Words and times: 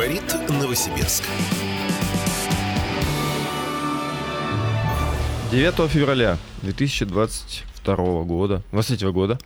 Говорит 0.00 0.34
Новосибирск. 0.48 1.24
9 5.52 5.90
февраля 5.90 6.38
2022 6.62 8.22
года, 8.22 8.62
23 8.72 9.10
года 9.10 9.38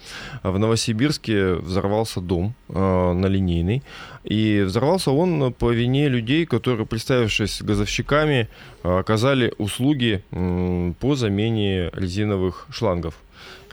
в 0.45 0.57
Новосибирске 0.57 1.55
взорвался 1.55 2.21
дом 2.21 2.55
э, 2.69 2.73
на 2.73 3.27
линейный. 3.27 3.83
И 4.23 4.63
взорвался 4.65 5.11
он 5.11 5.53
по 5.53 5.73
вине 5.73 6.09
людей, 6.09 6.47
которые, 6.47 6.87
представившись 6.87 7.61
газовщиками, 7.61 8.49
э, 8.85 8.99
оказали 9.01 9.53
услуги 9.59 10.23
э, 10.31 10.93
по 11.01 11.17
замене 11.17 11.91
резиновых 11.95 12.69
шлангов. 12.71 13.17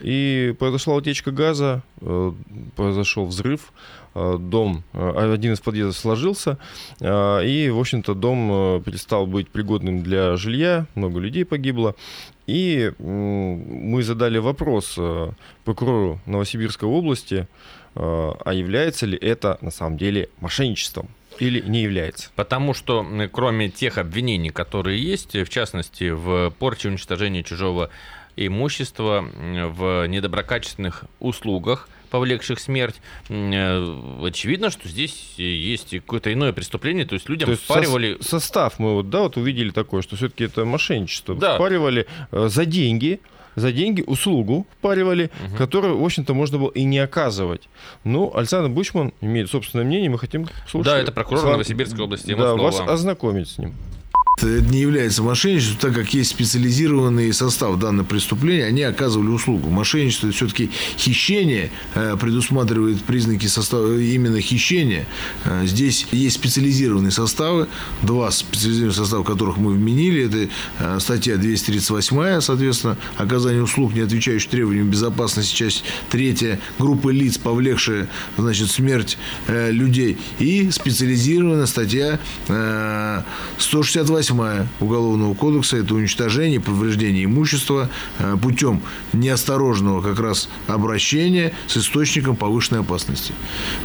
И 0.01 0.55
произошла 0.57 0.95
утечка 0.95 1.31
газа, 1.31 1.83
э, 2.01 2.31
произошел 2.75 3.25
взрыв, 3.25 3.71
э, 4.15 4.37
дом, 4.39 4.83
э, 4.93 5.33
один 5.33 5.53
из 5.53 5.59
подъездов 5.59 5.95
сложился, 5.95 6.57
и, 6.99 7.71
в 7.73 7.79
общем-то, 7.79 8.13
дом 8.13 8.81
перестал 8.83 9.27
быть 9.27 9.49
пригодным 9.49 10.03
для 10.03 10.35
жилья, 10.37 10.87
много 10.95 11.19
людей 11.19 11.45
погибло. 11.45 11.95
И 12.47 12.91
мы 12.99 14.03
задали 14.03 14.37
вопрос 14.39 14.99
прокурору 15.63 16.19
Новосибирской 16.25 16.89
области, 16.89 17.47
а 17.95 18.51
является 18.51 19.05
ли 19.05 19.17
это 19.17 19.57
на 19.61 19.71
самом 19.71 19.97
деле 19.97 20.29
мошенничеством? 20.39 21.09
или 21.39 21.61
не 21.61 21.81
является? 21.81 22.29
Потому 22.35 22.73
что 22.73 23.05
кроме 23.31 23.69
тех 23.69 23.97
обвинений, 23.97 24.49
которые 24.49 25.01
есть, 25.01 25.33
в 25.33 25.49
частности, 25.49 26.09
в 26.09 26.51
порче 26.59 26.89
уничтожении 26.89 27.41
чужого 27.41 27.89
имущества 28.35 29.25
в 29.31 30.07
недоброкачественных 30.07 31.05
услугах, 31.19 31.87
повлекших 32.11 32.59
смерть. 32.59 33.01
Э, 33.29 33.99
очевидно, 34.23 34.69
что 34.69 34.87
здесь 34.87 35.33
есть 35.37 35.91
какое-то 35.91 36.31
иное 36.31 36.53
преступление, 36.53 37.05
то 37.05 37.15
есть 37.15 37.27
людям 37.29 37.47
то 37.47 37.51
есть 37.51 37.63
впаривали... 37.63 38.17
Со- 38.19 38.39
состав 38.41 38.77
мы 38.77 38.95
вот, 38.95 39.09
да, 39.09 39.21
вот 39.21 39.37
увидели 39.37 39.71
такое, 39.71 40.03
что 40.03 40.15
все-таки 40.15 40.43
это 40.43 40.65
мошенничество. 40.65 41.33
Да. 41.35 41.55
Впаривали 41.55 42.05
э, 42.31 42.49
за 42.49 42.65
деньги, 42.65 43.21
за 43.55 43.71
деньги 43.71 44.03
услугу 44.05 44.67
впаривали, 44.77 45.31
угу. 45.45 45.55
которую, 45.57 45.97
в 45.97 46.05
общем-то, 46.05 46.33
можно 46.33 46.59
было 46.59 46.71
и 46.71 46.83
не 46.83 46.99
оказывать. 46.99 47.69
Ну, 48.03 48.31
Александр 48.35 48.69
Бучман 48.69 49.13
имеет 49.21 49.49
собственное 49.49 49.85
мнение, 49.85 50.09
мы 50.09 50.19
хотим 50.19 50.47
слушать. 50.67 50.91
Да, 50.91 50.99
это 50.99 51.11
прокурор 51.11 51.45
Новосибирской 51.45 52.03
области. 52.03 52.33
Да, 52.33 52.55
вас 52.55 52.79
ознакомить 52.81 53.49
с 53.49 53.57
ним 53.57 53.73
это 54.47 54.65
не 54.71 54.79
является 54.79 55.23
мошенничеством, 55.23 55.77
так 55.79 55.93
как 55.93 56.13
есть 56.13 56.31
специализированный 56.31 57.33
состав 57.33 57.77
данного 57.79 58.05
преступления, 58.05 58.65
они 58.65 58.83
оказывали 58.83 59.27
услугу. 59.27 59.69
Мошенничество 59.69 60.27
это 60.27 60.35
все-таки 60.35 60.71
хищение, 60.97 61.71
э, 61.95 62.15
предусматривает 62.19 63.01
признаки 63.03 63.47
состава 63.47 63.97
именно 63.97 64.41
хищения. 64.41 65.05
Э, 65.45 65.65
здесь 65.65 66.07
есть 66.11 66.35
специализированные 66.35 67.11
составы, 67.11 67.67
два 68.01 68.31
специализированных 68.31 68.95
состава, 68.95 69.23
которых 69.23 69.57
мы 69.57 69.73
вменили. 69.73 70.25
Это 70.25 70.51
э, 70.79 70.99
статья 70.99 71.37
238, 71.37 72.41
соответственно, 72.41 72.97
оказание 73.17 73.63
услуг, 73.63 73.93
не 73.93 74.01
отвечающих 74.01 74.49
требованиям 74.49 74.89
безопасности, 74.89 75.55
часть 75.55 75.83
третья, 76.09 76.59
группы 76.79 77.13
лиц, 77.13 77.37
повлекшие 77.37 78.07
значит, 78.37 78.69
смерть 78.69 79.17
людей. 79.47 80.17
И 80.39 80.69
специализированная 80.71 81.65
статья 81.65 82.19
168 83.57 84.30
8 84.31 84.67
Уголовного 84.79 85.33
кодекса– 85.33 85.77
это 85.77 85.93
уничтожение, 85.93 86.59
повреждение 86.59 87.25
имущества 87.25 87.89
э, 88.19 88.37
путем 88.41 88.81
неосторожного 89.13 90.01
как 90.01 90.19
раз 90.19 90.49
обращения 90.67 91.53
с 91.67 91.77
источником 91.77 92.35
повышенной 92.35 92.81
опасности. 92.81 93.33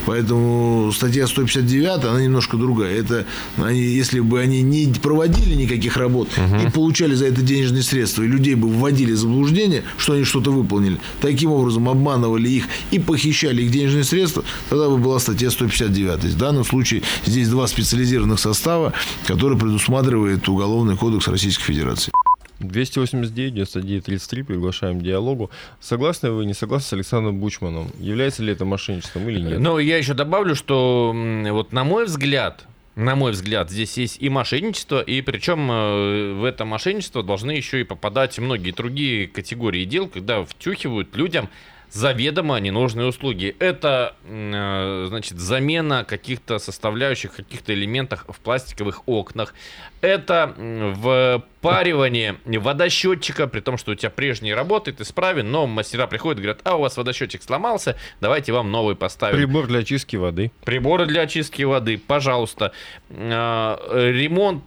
Поэтому 0.06 0.92
статья 0.94 1.27
159, 1.27 2.05
она 2.05 2.22
немножко 2.22 2.56
другая. 2.56 2.97
Это 2.97 3.27
они, 3.56 3.80
если 3.80 4.20
бы 4.20 4.41
они 4.41 4.62
не 4.62 4.92
проводили 4.94 5.55
никаких 5.55 5.96
работ 5.96 6.29
угу. 6.36 6.67
и 6.67 6.70
получали 6.70 7.14
за 7.14 7.27
это 7.27 7.42
денежные 7.42 7.83
средства, 7.83 8.23
и 8.23 8.27
людей 8.27 8.55
бы 8.55 8.68
вводили 8.68 9.13
в 9.13 9.18
заблуждение, 9.18 9.84
что 9.98 10.14
они 10.14 10.24
что-то 10.24 10.51
выполнили, 10.51 10.98
таким 11.20 11.51
образом 11.51 11.89
обманывали 11.89 12.48
их 12.48 12.64
и 12.90 12.98
похищали 12.98 13.63
их 13.63 13.70
денежные 13.70 14.05
средства, 14.05 14.45
тогда 14.68 14.89
бы 14.89 14.98
была 14.98 15.18
статья 15.18 15.51
159. 15.51 16.24
В 16.24 16.39
данном 16.39 16.64
случае 16.64 17.02
здесь 17.24 17.48
два 17.48 17.67
специализированных 17.67 18.39
состава, 18.39 18.92
которые 19.27 19.58
предусматривают 19.58 20.26
это 20.29 20.53
Уголовный 20.53 20.97
кодекс 20.97 21.29
Российской 21.29 21.64
Федерации. 21.64 22.13
289, 22.61 23.55
99, 23.55 24.05
33, 24.05 24.42
приглашаем 24.42 25.01
к 25.01 25.03
диалогу. 25.03 25.51
Согласны 25.81 26.31
вы, 26.31 26.47
не 26.47 26.55
согласны 26.55 26.89
с 26.89 26.92
Александром 26.92 27.39
Бучманом? 27.39 27.91
Является 27.98 28.42
ли 28.42 28.53
это 28.53 28.64
мошенничеством 28.64 29.29
или 29.29 29.41
нет? 29.41 29.59
Ну, 29.59 29.79
я 29.79 29.98
еще 29.98 30.14
добавлю, 30.14 30.55
что 30.55 31.14
вот 31.51 31.73
на 31.73 31.85
мой 31.85 32.07
взгляд, 32.07 32.67
на 32.95 33.14
мой 33.14 33.33
взгляд, 33.33 33.70
здесь 33.70 33.98
есть 33.98 34.17
и 34.20 34.31
мошенничество, 34.31 35.01
и 35.03 35.20
причем 35.20 35.70
э, 35.70 36.33
в 36.33 36.45
это 36.45 36.64
мошенничество 36.64 37.23
должны 37.23 37.51
еще 37.51 37.83
и 37.83 37.85
попадать 37.85 38.39
многие 38.39 38.70
другие 38.70 39.29
категории 39.29 39.85
дел, 39.85 40.08
когда 40.08 40.43
втюхивают 40.45 41.14
людям 41.14 41.51
заведомо 41.96 42.58
ненужные 42.58 43.07
услуги. 43.07 43.57
Это, 43.58 44.14
э, 44.24 45.07
значит, 45.08 45.39
замена 45.39 46.05
каких-то 46.05 46.58
составляющих, 46.58 47.34
каких-то 47.34 47.73
элементов 47.73 48.24
в 48.29 48.39
пластиковых 48.40 49.02
окнах. 49.07 49.55
Это 50.02 50.55
в 50.57 51.42
паривании 51.61 52.36
водосчетчика, 52.45 53.46
при 53.46 53.61
том, 53.61 53.79
что 53.79 53.92
у 53.92 53.95
тебя 53.95 54.11
прежний 54.11 54.55
работает, 54.55 55.01
исправен, 55.01 55.51
но 55.51 55.67
мастера 55.67 56.07
приходят 56.07 56.39
и 56.39 56.42
говорят, 56.42 56.61
а 56.64 56.77
у 56.77 56.80
вас 56.83 56.96
водосчетчик 56.96 57.42
сломался, 57.42 57.96
давайте 58.20 58.52
вам 58.52 58.70
новый 58.70 58.95
поставим. 58.95 59.36
Прибор 59.36 59.67
для 59.67 59.80
очистки 59.80 60.17
воды. 60.17 60.52
Приборы 60.64 61.07
для 61.07 61.23
очистки 61.23 61.63
воды, 61.63 61.98
пожалуйста. 61.98 62.73
Э, 63.08 63.77
ремонт 64.13 64.63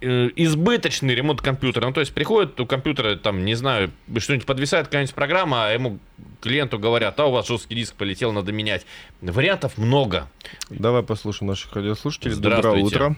избыточный 0.00 1.14
ремонт 1.14 1.40
компьютера. 1.42 1.86
Ну, 1.86 1.92
то 1.92 2.00
есть 2.00 2.14
приходит 2.14 2.58
у 2.60 2.66
компьютера, 2.66 3.16
там, 3.16 3.44
не 3.44 3.54
знаю, 3.54 3.90
что-нибудь 4.16 4.46
подвисает 4.46 4.86
какая-нибудь 4.86 5.14
программа, 5.14 5.66
а 5.68 5.72
ему 5.72 5.98
клиенту 6.40 6.78
говорят, 6.78 7.20
а 7.20 7.26
у 7.26 7.32
вас 7.32 7.46
жесткий 7.46 7.74
диск 7.74 7.94
полетел, 7.94 8.32
надо 8.32 8.52
менять. 8.52 8.86
Вариантов 9.20 9.76
много. 9.76 10.28
Давай 10.70 11.02
послушаем 11.02 11.48
наших 11.48 11.74
радиослушателей. 11.74 12.36
Доброе 12.36 12.82
утро. 12.82 13.16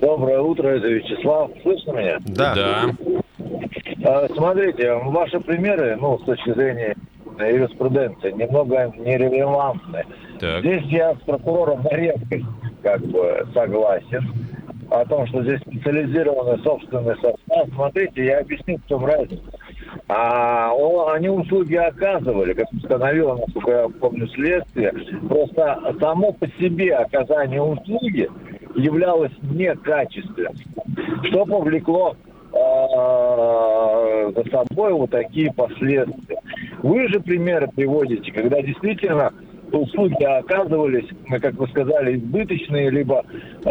Доброе 0.00 0.40
утро, 0.40 0.68
это 0.68 0.88
Вячеслав. 0.88 1.50
Слышно 1.62 1.92
меня? 1.92 2.18
Да. 2.20 2.54
да. 2.54 2.96
А, 4.04 4.28
смотрите, 4.34 4.94
ваши 4.94 5.40
примеры, 5.40 5.96
ну, 6.00 6.18
с 6.18 6.24
точки 6.24 6.52
зрения 6.52 6.96
юриспруденции, 7.38 8.32
немного 8.32 8.92
нерелевантны. 8.96 10.04
Так. 10.40 10.60
Здесь 10.60 10.84
я 10.86 11.14
с 11.14 11.18
прокурором 11.20 11.82
на 11.82 11.96
редкость 11.96 12.44
как 12.82 13.00
бы 13.06 13.46
согласен 13.54 14.43
о 14.90 15.04
том, 15.04 15.26
что 15.26 15.42
здесь 15.42 15.60
специализированный 15.60 16.62
собственный 16.62 17.14
состав. 17.16 17.68
Смотрите, 17.74 18.24
я 18.24 18.38
объясню, 18.40 18.78
в 18.78 18.88
чем 18.88 19.04
разница. 19.04 19.42
А 20.08 20.72
он, 20.72 21.14
они 21.14 21.28
услуги 21.28 21.74
оказывали, 21.74 22.52
как 22.52 22.70
установило, 22.72 23.36
насколько 23.36 23.70
я 23.70 23.88
помню, 23.88 24.28
следствие. 24.28 24.92
Просто 25.28 25.94
само 26.00 26.32
по 26.32 26.46
себе 26.58 26.94
оказание 26.94 27.62
услуги 27.62 28.28
являлось 28.74 29.32
некачественным, 29.42 30.54
что 31.24 31.46
повлекло 31.46 32.16
э, 32.52 34.32
за 34.34 34.50
собой 34.50 34.92
вот 34.92 35.10
такие 35.10 35.52
последствия. 35.52 36.40
Вы 36.82 37.08
же 37.08 37.20
примеры 37.20 37.68
приводите, 37.74 38.32
когда 38.32 38.60
действительно 38.62 39.32
услуги 39.72 40.22
оказывались, 40.22 41.08
как 41.40 41.54
вы 41.54 41.66
сказали, 41.68 42.16
избыточные, 42.18 42.90
либо 42.90 43.24
э, 43.64 43.70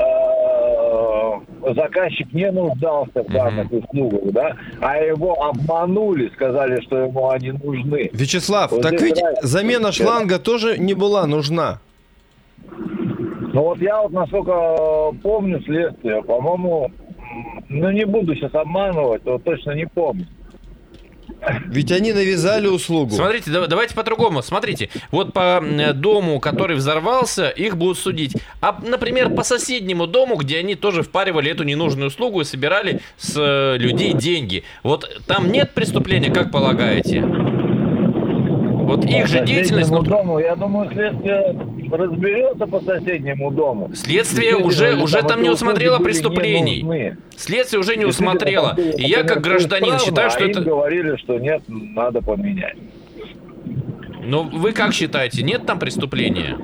заказчик 1.75 2.31
не 2.33 2.51
нуждался 2.51 3.23
в 3.23 3.31
данных 3.31 3.71
mm-hmm. 3.71 3.83
услугах, 3.83 4.31
да, 4.31 4.57
а 4.81 4.97
его 4.97 5.43
обманули, 5.43 6.29
сказали, 6.35 6.81
что 6.81 6.97
ему 6.97 7.29
они 7.29 7.51
нужны. 7.51 8.09
Вячеслав, 8.13 8.71
вот 8.71 8.81
так 8.81 8.99
ведь 9.01 9.21
разница. 9.21 9.47
замена 9.47 9.91
шланга 9.91 10.39
тоже 10.39 10.77
не 10.77 10.93
была 10.93 11.25
нужна. 11.27 11.79
Ну 13.53 13.61
вот 13.61 13.79
я 13.79 14.01
вот, 14.01 14.11
насколько 14.11 15.11
помню 15.21 15.61
следствие, 15.63 16.23
по-моему, 16.23 16.91
ну 17.69 17.91
не 17.91 18.05
буду 18.05 18.35
сейчас 18.35 18.53
обманывать, 18.55 19.23
вот 19.25 19.43
точно 19.43 19.71
не 19.71 19.85
помню. 19.85 20.25
Ведь 21.65 21.91
они 21.91 22.13
навязали 22.13 22.67
услугу. 22.67 23.15
Смотрите, 23.15 23.51
давайте 23.51 23.95
по-другому. 23.95 24.41
Смотрите, 24.41 24.89
вот 25.11 25.33
по 25.33 25.63
дому, 25.93 26.39
который 26.39 26.75
взорвался, 26.75 27.49
их 27.49 27.77
будут 27.77 27.97
судить. 27.97 28.35
А, 28.61 28.79
например, 28.81 29.29
по 29.29 29.43
соседнему 29.43 30.07
дому, 30.07 30.35
где 30.35 30.59
они 30.59 30.75
тоже 30.75 31.03
впаривали 31.03 31.51
эту 31.51 31.63
ненужную 31.63 32.07
услугу 32.07 32.41
и 32.41 32.43
собирали 32.43 33.01
с 33.17 33.33
э, 33.35 33.77
людей 33.77 34.13
деньги. 34.13 34.63
Вот 34.83 35.21
там 35.27 35.51
нет 35.51 35.73
преступления, 35.73 36.31
как 36.31 36.51
полагаете? 36.51 37.21
Вот 38.95 39.05
их 39.05 39.27
же 39.27 39.43
деятельность... 39.43 39.89
Дому, 39.89 40.37
я 40.39 40.55
думаю, 40.55 40.91
следствие 40.91 41.55
разберется 41.91 42.67
по 42.67 42.79
соседнему 42.81 43.49
дому. 43.51 43.89
Следствие 43.95 44.55
уже, 44.57 44.95
уже 44.95 45.21
там 45.23 45.41
не 45.41 45.49
усмотрело 45.49 45.97
преступлений. 45.97 47.15
Следствие 47.35 47.79
уже 47.79 47.95
не 47.95 48.05
усмотрело. 48.05 48.75
И 48.77 49.03
я 49.03 49.23
как 49.23 49.41
гражданин 49.41 49.99
считаю, 49.99 50.29
что 50.29 50.43
а 50.43 50.47
это... 50.47 50.61
говорили, 50.61 51.15
что 51.17 51.39
нет, 51.39 51.63
надо 51.67 52.21
поменять. 52.21 52.77
Ну, 54.25 54.43
вы 54.43 54.71
как 54.71 54.93
считаете, 54.93 55.43
нет 55.43 55.65
там 55.65 55.79
преступления? 55.79 56.57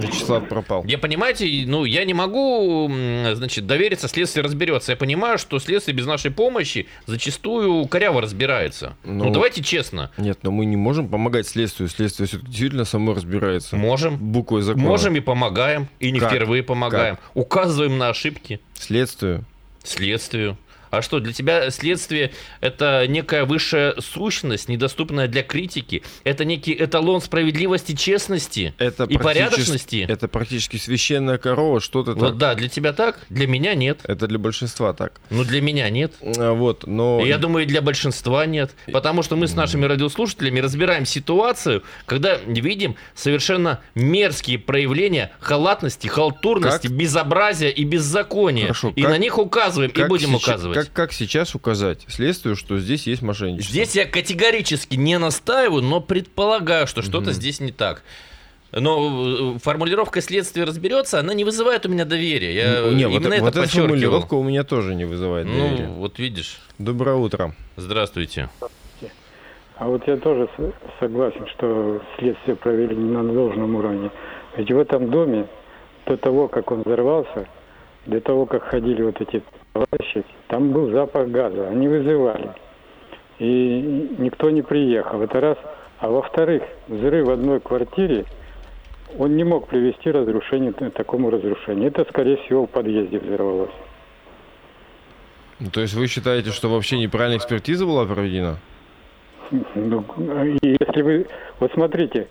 Вячеслав 0.00 0.48
пропал. 0.48 0.84
Я 0.84 0.98
понимаете, 0.98 1.46
ну, 1.66 1.84
я 1.84 2.04
не 2.04 2.14
могу, 2.14 2.90
значит, 3.34 3.66
довериться, 3.66 4.08
следствие 4.08 4.44
разберется. 4.44 4.92
Я 4.92 4.96
понимаю, 4.96 5.38
что 5.38 5.58
следствие 5.58 5.96
без 5.96 6.06
нашей 6.06 6.30
помощи 6.30 6.86
зачастую 7.06 7.86
коряво 7.86 8.22
разбирается. 8.22 8.96
Ну, 9.04 9.24
ну 9.24 9.30
давайте 9.30 9.62
честно. 9.62 10.10
Нет, 10.16 10.38
но 10.42 10.50
мы 10.50 10.66
не 10.66 10.76
можем 10.76 11.08
помогать 11.08 11.46
следствию. 11.46 11.88
Следствие 11.88 12.26
все 12.26 12.38
действительно 12.38 12.84
само 12.84 13.14
разбирается. 13.14 13.76
Можем. 13.76 14.16
Буквой 14.16 14.62
закона. 14.62 14.86
Можем 14.86 15.16
и 15.16 15.20
помогаем. 15.20 15.88
И 16.00 16.10
не 16.10 16.20
как? 16.20 16.30
впервые 16.30 16.62
помогаем. 16.62 17.16
Как? 17.16 17.30
Указываем 17.34 17.98
на 17.98 18.08
ошибки. 18.08 18.60
Следствию. 18.74 19.44
Следствию. 19.82 20.56
А 20.90 21.02
что, 21.02 21.20
для 21.20 21.32
тебя 21.32 21.70
следствие– 21.70 22.32
это 22.60 23.06
некая 23.06 23.44
высшая 23.44 23.94
сущность, 24.00 24.68
недоступная 24.68 25.28
для 25.28 25.42
критики? 25.42 26.02
Это 26.24 26.44
некий 26.44 26.74
эталон 26.78 27.20
справедливости, 27.20 27.94
честности 27.94 28.74
это 28.78 29.04
и 29.04 29.18
порядочности? 29.18 30.06
Это 30.08 30.28
практически 30.28 30.76
священная 30.76 31.38
корова, 31.38 31.80
что-то 31.80 32.12
Вот 32.12 32.30
так. 32.30 32.36
да, 32.36 32.54
для 32.54 32.68
тебя 32.68 32.92
так, 32.92 33.20
для 33.28 33.46
меня 33.46 33.74
нет. 33.74 34.00
Это 34.04 34.26
для 34.26 34.38
большинства 34.38 34.92
так. 34.92 35.20
Ну, 35.30 35.44
для 35.44 35.60
меня 35.60 35.88
нет. 35.90 36.14
А, 36.22 36.52
вот, 36.52 36.86
но... 36.86 37.24
Я 37.24 37.38
думаю, 37.38 37.64
и 37.64 37.68
для 37.68 37.82
большинства 37.82 38.46
нет. 38.46 38.72
Потому 38.92 39.22
что 39.22 39.36
мы 39.36 39.46
с 39.46 39.54
нашими 39.54 39.84
радиослушателями 39.84 40.60
разбираем 40.60 41.04
ситуацию, 41.04 41.82
когда 42.06 42.36
видим 42.36 42.96
совершенно 43.14 43.80
мерзкие 43.94 44.58
проявления 44.58 45.32
халатности, 45.40 46.06
халтурности, 46.06 46.86
как? 46.88 46.96
безобразия 46.96 47.70
и 47.70 47.84
беззакония. 47.84 48.64
Хорошо, 48.64 48.92
и 48.94 49.02
как? 49.02 49.10
на 49.10 49.18
них 49.18 49.38
указываем, 49.38 49.90
как 49.90 50.06
и 50.06 50.08
будем 50.08 50.28
сейчас, 50.30 50.42
указывать 50.42 50.77
как, 50.84 50.92
как 50.92 51.12
сейчас 51.12 51.54
указать 51.54 52.04
следствию, 52.08 52.56
что 52.56 52.78
здесь 52.78 53.06
есть 53.06 53.22
мошенничество? 53.22 53.72
Здесь 53.72 53.94
я 53.96 54.04
категорически 54.06 54.96
не 54.96 55.18
настаиваю, 55.18 55.82
но 55.82 56.00
предполагаю, 56.00 56.86
что 56.86 57.02
что-то 57.02 57.32
здесь 57.32 57.60
не 57.60 57.72
так. 57.72 58.02
Но 58.70 59.54
э, 59.56 59.58
формулировка 59.60 60.20
следствия 60.20 60.64
разберется, 60.64 61.18
она 61.18 61.32
не 61.32 61.44
вызывает 61.44 61.86
у 61.86 61.88
меня 61.88 62.04
доверия. 62.04 62.54
Я 62.54 62.90
не, 62.90 63.02
именно 63.02 63.08
вот, 63.08 63.26
это 63.26 63.42
вот 63.42 63.56
эта 63.56 63.68
формулировка 63.68 64.34
у 64.34 64.42
меня 64.42 64.62
тоже 64.62 64.94
не 64.94 65.06
вызывает 65.06 65.46
ну, 65.46 65.54
доверия. 65.54 65.86
Ну, 65.86 65.94
вот 65.94 66.18
видишь. 66.18 66.60
Доброе 66.78 67.16
утро. 67.16 67.54
Здравствуйте. 67.76 68.50
А 69.76 69.86
вот 69.86 70.06
я 70.06 70.16
тоже 70.16 70.48
согласен, 71.00 71.46
что 71.56 72.02
следствие 72.18 72.56
провели 72.56 72.94
не 72.94 73.10
на 73.10 73.22
должном 73.22 73.76
уровне. 73.76 74.10
Ведь 74.56 74.70
в 74.70 74.78
этом 74.78 75.08
доме 75.10 75.46
до 76.04 76.16
того, 76.16 76.48
как 76.48 76.70
он 76.70 76.82
взорвался, 76.82 77.46
до 78.06 78.20
того, 78.20 78.44
как 78.44 78.64
ходили 78.64 79.02
вот 79.02 79.20
эти 79.20 79.42
товарищи, 79.86 80.24
там 80.48 80.70
был 80.72 80.90
запах 80.90 81.28
газа, 81.28 81.68
они 81.68 81.88
вызывали. 81.88 82.50
И 83.38 84.08
никто 84.18 84.50
не 84.50 84.62
приехал. 84.62 85.22
Это 85.22 85.40
раз. 85.40 85.58
А 86.00 86.08
во-вторых, 86.08 86.62
взрыв 86.88 87.26
в 87.26 87.30
одной 87.30 87.60
квартире, 87.60 88.24
он 89.18 89.36
не 89.36 89.44
мог 89.44 89.68
привести 89.68 90.10
разрушение, 90.10 90.72
такому 90.72 91.30
разрушению. 91.30 91.88
Это, 91.88 92.04
скорее 92.08 92.36
всего, 92.38 92.66
в 92.66 92.70
подъезде 92.70 93.18
взорвалось. 93.18 93.70
Ну, 95.60 95.70
то 95.70 95.80
есть 95.80 95.94
вы 95.94 96.06
считаете, 96.06 96.50
что 96.50 96.68
вообще 96.68 96.98
неправильная 96.98 97.38
экспертиза 97.38 97.84
была 97.84 98.06
проведена? 98.06 98.58
Ну, 99.74 100.04
если 100.62 101.02
вы... 101.02 101.26
Вот 101.58 101.72
смотрите, 101.72 102.28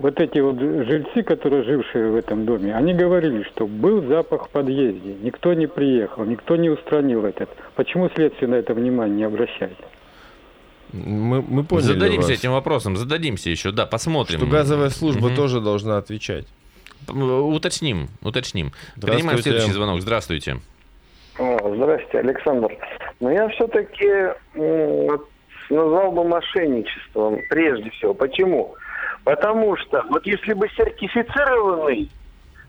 вот 0.00 0.20
эти 0.20 0.38
вот 0.38 0.58
жильцы, 0.58 1.22
которые 1.22 1.64
жившие 1.64 2.10
в 2.10 2.16
этом 2.16 2.44
доме, 2.44 2.74
они 2.74 2.94
говорили, 2.94 3.42
что 3.44 3.66
был 3.66 4.06
запах 4.06 4.46
в 4.46 4.50
подъезде, 4.50 5.14
никто 5.22 5.52
не 5.54 5.66
приехал, 5.66 6.24
никто 6.24 6.56
не 6.56 6.70
устранил 6.70 7.24
этот. 7.24 7.48
Почему 7.74 8.10
следствие 8.10 8.48
на 8.48 8.56
это 8.56 8.74
внимание 8.74 9.16
не 9.16 9.24
обращает? 9.24 9.76
Мы, 10.92 11.42
мы 11.42 11.64
поняли 11.64 11.86
Зададимся 11.86 12.28
вас. 12.28 12.38
этим 12.38 12.52
вопросом, 12.52 12.96
зададимся 12.96 13.50
еще, 13.50 13.72
да, 13.72 13.86
посмотрим. 13.86 14.38
Что 14.38 14.46
газовая 14.46 14.90
служба 14.90 15.26
угу. 15.26 15.36
тоже 15.36 15.60
должна 15.60 15.98
отвечать. 15.98 16.46
Уточним, 17.08 18.08
уточним. 18.22 18.72
Принимаем 19.00 19.38
следующий 19.38 19.72
звонок. 19.72 20.00
Здравствуйте. 20.00 20.58
здравствуйте, 21.36 22.18
Александр. 22.18 22.76
Но 23.20 23.30
я 23.30 23.48
все-таки 23.48 24.32
назвал 25.70 26.12
бы 26.12 26.24
мошенничеством 26.24 27.40
прежде 27.50 27.90
всего. 27.90 28.14
Почему? 28.14 28.74
Потому 29.26 29.76
что 29.76 30.04
вот 30.08 30.24
если 30.24 30.52
бы 30.52 30.68
сертифицированный 30.76 32.08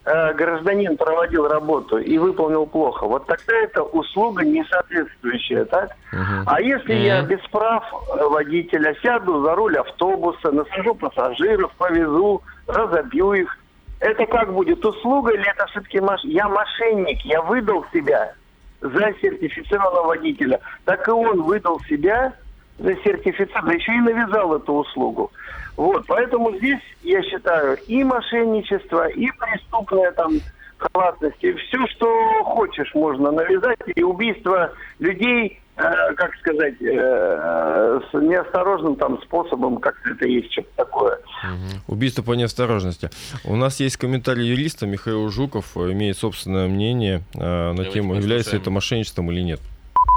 э, 0.06 0.34
гражданин 0.34 0.98
проводил 0.98 1.48
работу 1.48 2.00
и 2.00 2.18
выполнил 2.18 2.66
плохо, 2.66 3.06
вот 3.06 3.28
тогда 3.28 3.54
это 3.58 3.84
услуга 3.84 4.44
несоответствующая, 4.44 5.66
так? 5.66 5.92
Uh-huh. 6.12 6.44
А 6.48 6.60
если 6.60 6.96
uh-huh. 6.96 7.06
я 7.06 7.22
без 7.22 7.42
прав 7.52 7.84
водителя 8.32 8.96
сяду 9.04 9.44
за 9.44 9.54
руль 9.54 9.78
автобуса, 9.78 10.52
насажу 10.52 10.96
пассажиров, 10.96 11.72
повезу, 11.78 12.42
разобью 12.66 13.34
их, 13.34 13.56
это 14.00 14.26
как 14.26 14.52
будет 14.52 14.84
услуга 14.84 15.34
или 15.34 15.48
это 15.48 15.68
все-таки 15.68 16.00
маш... 16.00 16.24
я 16.24 16.50
мошенник, 16.50 17.22
я 17.22 17.44
выдал 17.44 17.86
себя 17.94 18.34
за 18.82 19.14
сертифицированного 19.22 20.08
водителя, 20.08 20.60
так 20.86 21.08
и 21.08 21.12
он 21.12 21.44
выдал 21.44 21.80
себя 21.82 22.34
за 22.80 22.96
сертифицированного, 23.04 23.78
еще 23.78 23.94
и 23.94 24.00
навязал 24.00 24.56
эту 24.56 24.74
услугу. 24.74 25.32
Вот, 25.78 26.06
поэтому 26.08 26.58
здесь, 26.58 26.82
я 27.04 27.22
считаю, 27.22 27.78
и 27.88 28.04
мошенничество, 28.04 29.08
и 29.10 29.28
преступная 29.40 30.12
там 30.12 30.34
халатность, 30.78 31.44
и 31.44 31.54
все, 31.54 31.86
что 31.88 32.08
хочешь, 32.46 32.94
можно 32.96 33.32
навязать, 33.32 33.78
и 33.96 34.02
убийство 34.02 34.72
людей, 34.98 35.60
э, 35.78 36.14
как 36.16 36.34
сказать, 36.38 36.82
э, 36.82 38.02
с 38.10 38.14
неосторожным 38.14 38.96
там 38.96 39.22
способом, 39.22 39.78
как-то 39.78 40.10
это 40.10 40.28
есть 40.28 40.52
что-то 40.52 40.70
такое. 40.78 41.16
Угу. 41.44 41.94
Убийство 41.96 42.24
по 42.24 42.34
неосторожности. 42.34 43.12
У 43.46 43.56
нас 43.56 43.80
есть 43.80 43.98
комментарий 43.98 44.48
юриста 44.48 44.88
Михаил 44.88 45.30
Жуков, 45.30 45.78
имеет 45.78 46.18
собственное 46.18 46.68
мнение 46.68 47.22
э, 47.36 47.40
на 47.40 47.74
Давайте 47.76 47.92
тему, 47.94 48.16
является 48.16 48.58
это 48.58 48.72
мошенничеством 48.72 49.32
или 49.32 49.42
нет. 49.42 49.60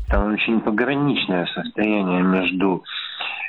Там 0.08 0.32
очень 0.32 0.60
пограничное 0.60 1.46
состояние 1.54 2.22
между 2.22 2.82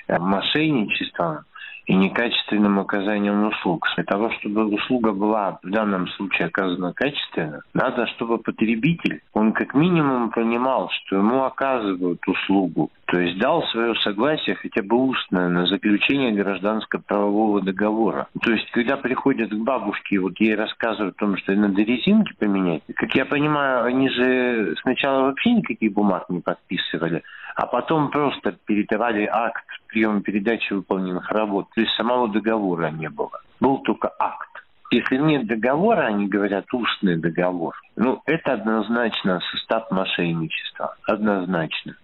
э, 0.09 0.19
мошенничеством 0.19 1.45
и 1.85 1.93
некачественным 1.93 2.79
оказанием 2.79 3.47
услуг. 3.47 3.87
Для 3.95 4.03
того, 4.03 4.31
чтобы 4.39 4.65
услуга 4.65 5.11
была 5.11 5.59
в 5.63 5.69
данном 5.69 6.07
случае 6.09 6.47
оказана 6.47 6.93
качественно, 6.93 7.61
надо, 7.73 8.07
чтобы 8.07 8.37
потребитель, 8.37 9.21
он 9.33 9.53
как 9.53 9.73
минимум 9.73 10.29
понимал, 10.29 10.89
что 10.89 11.17
ему 11.17 11.43
оказывают 11.43 12.19
услугу, 12.27 12.89
то 13.05 13.19
есть 13.19 13.37
дал 13.39 13.63
свое 13.67 13.95
согласие 13.95 14.55
хотя 14.55 14.81
бы 14.81 14.95
устное 14.95 15.49
на 15.49 15.65
заключение 15.65 16.31
гражданско-правового 16.31 17.61
договора. 17.61 18.27
То 18.41 18.51
есть, 18.51 18.69
когда 18.71 18.97
приходят 18.97 19.49
к 19.49 19.55
бабушке, 19.55 20.19
вот 20.19 20.39
ей 20.39 20.55
рассказывают 20.55 21.15
о 21.17 21.19
том, 21.19 21.37
что 21.37 21.53
надо 21.53 21.81
резинки 21.81 22.33
поменять, 22.39 22.83
как 22.95 23.13
я 23.15 23.25
понимаю, 23.25 23.85
они 23.85 24.09
же 24.09 24.75
сначала 24.81 25.23
вообще 25.23 25.51
никаких 25.51 25.91
бумаг 25.93 26.25
не 26.29 26.39
подписывали, 26.39 27.23
а 27.55 27.65
потом 27.65 28.09
просто 28.11 28.53
передавали 28.65 29.25
акт 29.25 29.65
приема 29.87 30.21
передачи 30.21 30.73
выполненных 30.73 31.29
работ. 31.29 31.67
То 31.75 31.81
есть 31.81 31.93
самого 31.95 32.27
договора 32.29 32.89
не 32.89 33.09
было. 33.09 33.41
Был 33.59 33.79
только 33.79 34.11
акт. 34.19 34.49
Если 34.91 35.17
нет 35.17 35.47
договора, 35.47 36.07
они 36.07 36.27
говорят 36.27 36.65
устный 36.73 37.17
договор, 37.17 37.73
ну, 37.95 38.21
это 38.25 38.53
однозначно 38.53 39.39
состав 39.51 39.89
мошенничества. 39.89 40.95
Однозначно. 41.07 41.95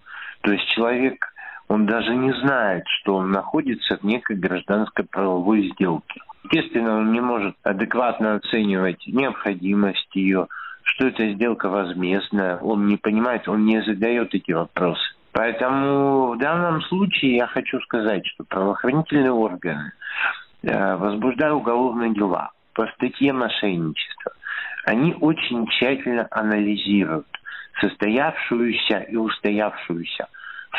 То 0.42 0.54
есть 0.54 0.66
человек, 0.70 1.26
он 1.68 1.86
даже 1.86 2.16
не 2.16 2.32
знает, 2.34 2.84
что 2.88 3.16
он 3.16 3.32
находится 3.32 3.98
в 3.98 4.04
некой 4.04 4.38
гражданской 4.38 5.06
правовой 5.06 5.70
сделке. 5.74 6.22
Естественно, 6.46 7.00
он 7.00 7.12
не 7.12 7.20
может 7.20 7.56
адекватно 7.64 8.36
оценивать 8.36 9.06
необходимость 9.06 10.16
ее, 10.16 10.48
что 10.84 11.08
эта 11.08 11.34
сделка 11.34 11.68
возмездная. 11.68 12.58
Он 12.60 12.88
не 12.88 12.96
понимает, 12.96 13.50
он 13.50 13.66
не 13.66 13.82
задает 13.82 14.34
эти 14.34 14.54
вопросы. 14.54 15.17
Поэтому 15.38 16.34
в 16.34 16.40
данном 16.40 16.82
случае 16.82 17.36
я 17.36 17.46
хочу 17.46 17.80
сказать, 17.82 18.26
что 18.26 18.44
правоохранительные 18.44 19.32
органы, 19.32 19.92
э, 20.64 20.96
возбуждая 20.96 21.54
уголовные 21.54 22.12
дела 22.16 22.50
по 22.74 22.88
статье 22.96 23.34
мошенничества, 23.34 24.32
они 24.86 25.16
очень 25.22 25.68
тщательно 25.68 26.28
анализируют 26.32 27.28
состоявшуюся 27.80 28.98
и 28.98 29.16
устоявшуюся 29.16 30.28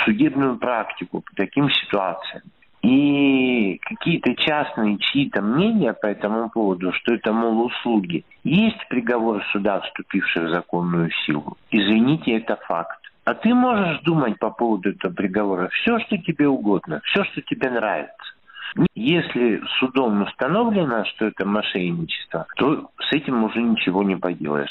судебную 0.05 0.59
практику 0.59 1.21
по 1.21 1.37
таким 1.37 1.71
ситуациям. 1.71 2.43
И 2.83 3.79
какие-то 3.85 4.35
частные 4.35 4.99
чьи-то 4.99 5.41
мнения 5.41 5.93
по 5.93 6.07
этому 6.07 6.51
поводу, 6.51 6.93
что 6.95 7.15
это, 7.15 7.33
мол, 7.33 7.67
услуги. 7.67 8.25
Есть 8.43 8.89
приговор 8.89 9.45
суда, 9.53 9.83
вступивший 9.83 10.47
в 10.47 10.51
законную 10.51 11.13
силу. 11.27 11.57
Извините, 11.71 12.39
это 12.39 12.57
факт. 12.67 12.98
А 13.29 13.35
ты 13.35 13.53
можешь 13.53 14.01
думать 14.05 14.39
по 14.39 14.49
поводу 14.49 14.89
этого 14.89 15.13
приговора 15.13 15.69
все, 15.69 15.99
что 15.99 16.17
тебе 16.17 16.49
угодно, 16.49 17.03
все, 17.05 17.25
что 17.25 17.43
тебе 17.43 17.69
нравится. 17.69 18.15
Если 18.95 19.61
судом 19.79 20.23
установлено, 20.23 21.05
что 21.05 21.27
это 21.27 21.45
мошенничество, 21.45 22.47
то 22.57 22.91
с 22.99 23.13
этим 23.13 23.45
уже 23.45 23.61
ничего 23.61 24.03
не 24.03 24.17
поделаешь. 24.17 24.71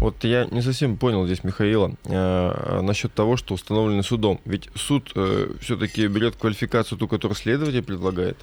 Вот 0.00 0.24
я 0.24 0.46
не 0.46 0.62
совсем 0.62 0.96
понял 0.96 1.26
здесь 1.26 1.44
Михаила 1.44 1.92
э, 2.06 2.80
насчет 2.80 3.12
того, 3.12 3.36
что 3.36 3.52
установлено 3.52 4.02
судом. 4.02 4.40
Ведь 4.46 4.70
суд 4.74 5.12
э, 5.14 5.48
все-таки 5.60 6.06
берет 6.06 6.36
квалификацию 6.36 6.96
ту, 6.96 7.06
которую 7.08 7.36
следователь 7.36 7.82
предлагает. 7.82 8.38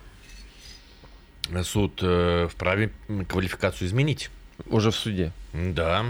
суд 1.63 2.03
э, 2.03 2.47
вправе 2.51 2.91
квалификацию 3.27 3.87
изменить. 3.87 4.29
Уже 4.67 4.91
в 4.91 4.95
суде? 4.95 5.31
Да. 5.53 6.05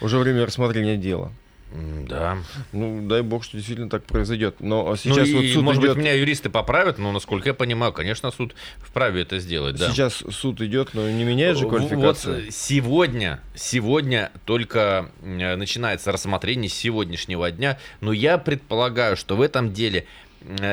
Уже 0.00 0.18
время 0.18 0.44
рассмотрения 0.44 0.96
дела. 0.96 1.30
Да. 1.72 2.38
Ну, 2.72 3.06
дай 3.06 3.22
бог, 3.22 3.44
что 3.44 3.56
действительно 3.56 3.88
так 3.88 4.04
произойдет. 4.04 4.56
Но 4.58 4.96
сейчас 4.96 5.28
ну, 5.28 5.36
вот 5.36 5.44
и, 5.44 5.52
суд 5.52 5.62
может 5.62 5.82
идет... 5.82 5.94
быть, 5.94 6.02
меня 6.02 6.14
юристы 6.14 6.50
поправят, 6.50 6.98
но, 6.98 7.12
насколько 7.12 7.48
я 7.48 7.54
понимаю, 7.54 7.92
конечно, 7.92 8.30
суд 8.32 8.54
вправе 8.78 9.22
это 9.22 9.38
сделать, 9.38 9.76
да. 9.76 9.90
Сейчас 9.90 10.24
суд 10.30 10.60
идет, 10.60 10.94
но 10.94 11.08
не 11.08 11.24
меняет 11.24 11.58
же 11.58 11.68
квалификацию. 11.68 12.46
Вот 12.46 12.54
сегодня, 12.54 13.40
сегодня 13.54 14.32
только 14.44 15.10
начинается 15.22 16.10
рассмотрение 16.10 16.68
сегодняшнего 16.68 17.50
дня, 17.50 17.78
но 18.00 18.12
я 18.12 18.38
предполагаю, 18.38 19.16
что 19.16 19.36
в 19.36 19.40
этом 19.40 19.72
деле 19.72 20.06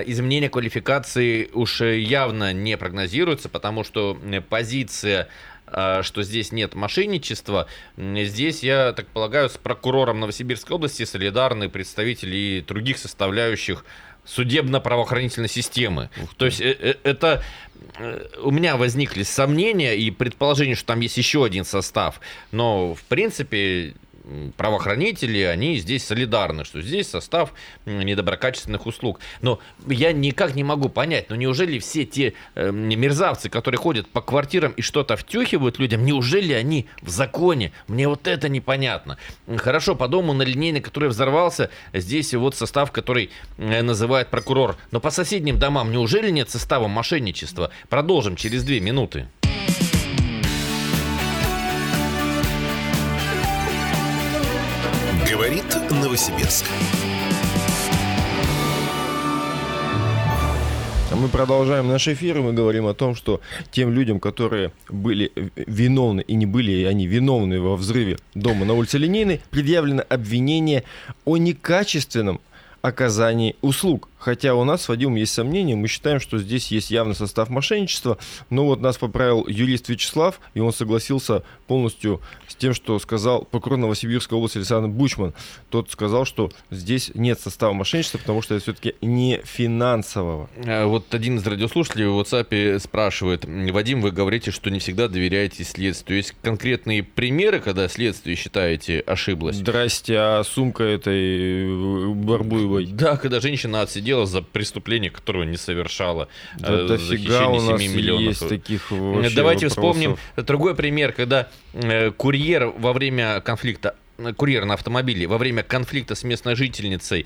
изменение 0.06 0.50
квалификации 0.50 1.50
уж 1.54 1.82
явно 1.82 2.54
не 2.54 2.77
прогнозируется, 2.77 3.50
потому 3.50 3.84
что 3.84 4.18
позиция 4.50 5.27
что 5.69 6.24
здесь 6.24 6.51
нет 6.51 6.75
мошенничества. 6.75 7.67
Здесь, 7.97 8.63
я 8.63 8.93
так 8.93 9.07
полагаю, 9.07 9.50
с 9.50 9.57
прокурором 9.57 10.19
Новосибирской 10.19 10.75
области 10.75 11.03
солидарны 11.03 11.69
представители 11.69 12.63
других 12.65 12.97
составляющих 12.97 13.83
судебно-правоохранительной 14.27 15.50
системы. 15.50 16.09
То 16.38 16.45
есть 16.45 16.62
э, 16.62 16.75
э, 16.79 16.95
это 17.03 17.43
э, 17.97 18.27
у 18.43 18.51
меня 18.51 18.77
возникли 18.77 19.24
сомнения 19.24 19.95
и 19.95 20.12
предположение, 20.12 20.75
что 20.75 20.88
там 20.88 21.00
есть 21.00 21.17
еще 21.17 21.45
один 21.45 21.65
состав. 21.65 22.19
Но, 22.51 22.93
в 22.93 23.03
принципе, 23.03 23.93
правоохранители, 24.57 25.41
они 25.41 25.77
здесь 25.77 26.05
солидарны, 26.05 26.65
что 26.65 26.81
здесь 26.81 27.10
состав 27.10 27.53
недоброкачественных 27.86 28.86
услуг. 28.86 29.19
Но 29.41 29.60
я 29.88 30.12
никак 30.12 30.55
не 30.55 30.63
могу 30.63 30.89
понять, 30.89 31.29
ну 31.29 31.36
неужели 31.36 31.79
все 31.79 32.05
те 32.05 32.34
э, 32.55 32.72
мерзавцы, 32.72 33.50
которые 33.50 33.79
ходят 33.79 34.07
по 34.07 34.22
квартирам 34.22 34.72
и 34.74 34.81
что-то 34.81 35.15
втюхивают 35.15 35.79
людям, 35.79 36.05
неужели 36.05 36.53
они 36.53 36.88
в 37.01 37.10
законе? 37.10 37.72
Мне 37.88 38.07
вот 38.07 38.27
это 38.27 38.50
непонятно. 38.50 39.17
Хорошо, 39.57 39.96
по 39.96 40.07
дому 40.07 40.34
на 40.34 40.43
линейной, 40.43 40.81
который 40.81 41.10
взорвался, 41.10 41.69
здесь 41.93 42.34
вот 42.34 42.55
состав, 42.55 42.91
который 42.91 43.29
э, 43.57 43.81
называет 43.81 44.29
прокурор. 44.29 44.77
Но 44.91 45.00
по 45.00 45.12
соседним 45.12 45.60
домам 45.60 45.91
неужели 45.91 46.29
нет 46.29 46.50
состава 46.50 46.88
мошенничества? 46.88 47.72
Продолжим 47.89 48.36
через 48.36 48.63
две 48.63 48.79
минуты. 48.79 49.27
Говорит 55.48 55.77
Новосибирск. 55.92 56.66
А 61.10 61.16
мы 61.16 61.30
продолжаем 61.30 61.88
наш 61.88 62.10
эфир, 62.10 62.42
мы 62.42 62.51
говорим 62.51 62.86
о 62.86 62.94
том, 62.94 63.16
что 63.16 63.39
тем 63.72 63.94
людям, 63.94 64.20
которые 64.20 64.74
были 64.89 65.32
виновны 65.56 66.20
и 66.20 66.36
не 66.36 66.46
были 66.46 66.84
они 66.84 67.08
виновны 67.08 67.62
во 67.62 67.77
взрыве 67.77 68.18
дома 68.36 68.66
на 68.66 68.74
улице 68.74 68.98
Линейной, 68.98 69.39
предъявлено 69.50 70.04
обвинение 70.10 70.84
о 71.24 71.38
некачественном 71.38 72.42
оказании 72.82 73.56
услуг. 73.62 74.10
Хотя 74.17 74.55
у 74.55 74.63
нас 74.63 74.83
с 74.83 74.89
Вадимом 74.89 75.15
есть 75.15 75.33
сомнения, 75.33 75.75
мы 75.75 75.88
считаем, 75.88 76.19
что 76.19 76.38
здесь 76.39 76.71
есть 76.71 76.91
явный 76.91 77.15
состав 77.15 77.50
мошенничества, 77.50 78.17
но 78.50 78.65
вот 78.65 78.81
нас 78.81 78.97
поправил 78.97 79.47
юрист 79.47 79.89
Вячеслав, 79.89 80.39
и 80.53 80.59
он 80.59 80.74
согласился 80.74 81.43
полностью 81.67 82.19
с 82.47 82.55
тем, 82.55 82.74
что 82.74 82.97
сказал 83.00 83.45
прокурор 83.45 83.77
Новосибирской 83.77 84.38
области 84.38 84.57
Александр 84.57 84.89
Бучман. 84.89 85.33
Тот 85.69 85.91
сказал, 85.91 86.25
что 86.25 86.51
здесь 86.71 87.12
нет 87.13 87.39
состава 87.39 87.74
мошенничества, 87.74 88.17
потому 88.17 88.41
что 88.41 88.55
это 88.55 88.63
все-таки 88.63 88.95
не 89.01 89.41
финансового. 89.43 90.50
А 90.65 90.88
вот 90.88 91.13
один 91.13 91.38
из 91.38 91.45
радиослушателей 91.45 92.07
в 92.07 92.19
WhatsApp 92.19 92.79
спрашивает, 92.79 93.45
Вадим, 93.45 94.01
вы 94.01 94.12
говорите, 94.12 94.51
что 94.51 94.69
не 94.71 94.79
всегда 94.79 95.07
доверяете 95.07 95.63
следствию. 95.63 96.17
Есть 96.17 96.36
конкретные 96.41 97.03
примеры, 97.03 97.59
когда 97.59 97.88
следствие, 97.88 98.36
считаете, 98.36 99.00
ошиблось? 99.01 99.57
Здрасте, 99.57 100.15
а 100.17 100.43
сумка 100.43 100.83
этой 100.83 101.65
э, 101.65 102.13
Барбуевой? 102.13 102.88
Да, 102.88 103.17
когда 103.17 103.39
женщина 103.39 103.81
отсидела 103.81 104.07
сидела 104.08 104.26
за 104.26 104.42
преступление, 104.42 105.12
которого 105.12 105.44
не 105.44 105.58
совершала. 105.58 106.30
Да, 106.58 106.70
э, 106.72 106.88
дофига 106.88 107.50
у 107.50 107.60
нас 107.60 107.82
миллионов. 107.82 108.22
есть 108.22 108.48
таких 108.48 108.88
Давайте 108.90 109.68
вопросов. 109.68 109.70
вспомним 109.72 110.18
другой 110.38 110.76
пример, 110.76 111.12
когда 111.12 111.50
э, 111.74 112.12
курьер 112.12 112.68
во 112.68 112.94
время 112.94 113.42
конфликта 113.42 113.96
э, 114.18 114.32
курьер 114.34 114.64
на 114.64 114.76
автомобиле 114.76 115.28
во 115.28 115.38
время 115.38 115.62
конфликта 115.62 116.16
с 116.16 116.24
местной 116.24 116.56
жительницей 116.56 117.26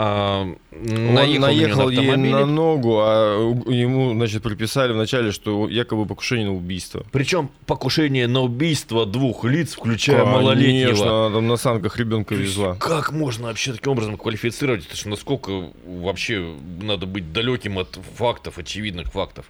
а, 0.00 0.46
наехал 0.70 1.08
Он 1.08 1.40
наехал 1.40 1.86
на 1.88 1.90
ей 1.90 2.16
на 2.32 2.46
ногу, 2.46 3.00
а 3.00 3.36
ему, 3.66 4.12
значит, 4.12 4.44
приписали 4.44 4.92
вначале, 4.92 5.32
что 5.32 5.68
якобы 5.68 6.06
покушение 6.06 6.46
на 6.46 6.54
убийство. 6.54 7.04
Причем 7.10 7.50
покушение 7.66 8.28
на 8.28 8.42
убийство 8.42 9.06
двух 9.06 9.44
лиц, 9.44 9.74
включая 9.74 10.18
Конечно, 10.18 10.40
малолетнего. 10.40 10.86
Конечно, 10.90 11.26
она 11.26 11.34
там 11.34 11.48
на 11.48 11.56
санках 11.56 11.96
ребенка 11.96 12.36
везла. 12.36 12.76
Как 12.76 13.10
можно 13.10 13.48
вообще 13.48 13.72
таким 13.72 13.90
образом 13.90 14.16
квалифицировать? 14.16 14.86
Это 14.86 14.96
что 14.96 15.08
насколько 15.08 15.70
вообще 15.84 16.54
надо 16.80 17.06
быть 17.06 17.32
далеким 17.32 17.78
от 17.80 17.98
фактов, 18.16 18.58
очевидных 18.58 19.10
фактов. 19.10 19.46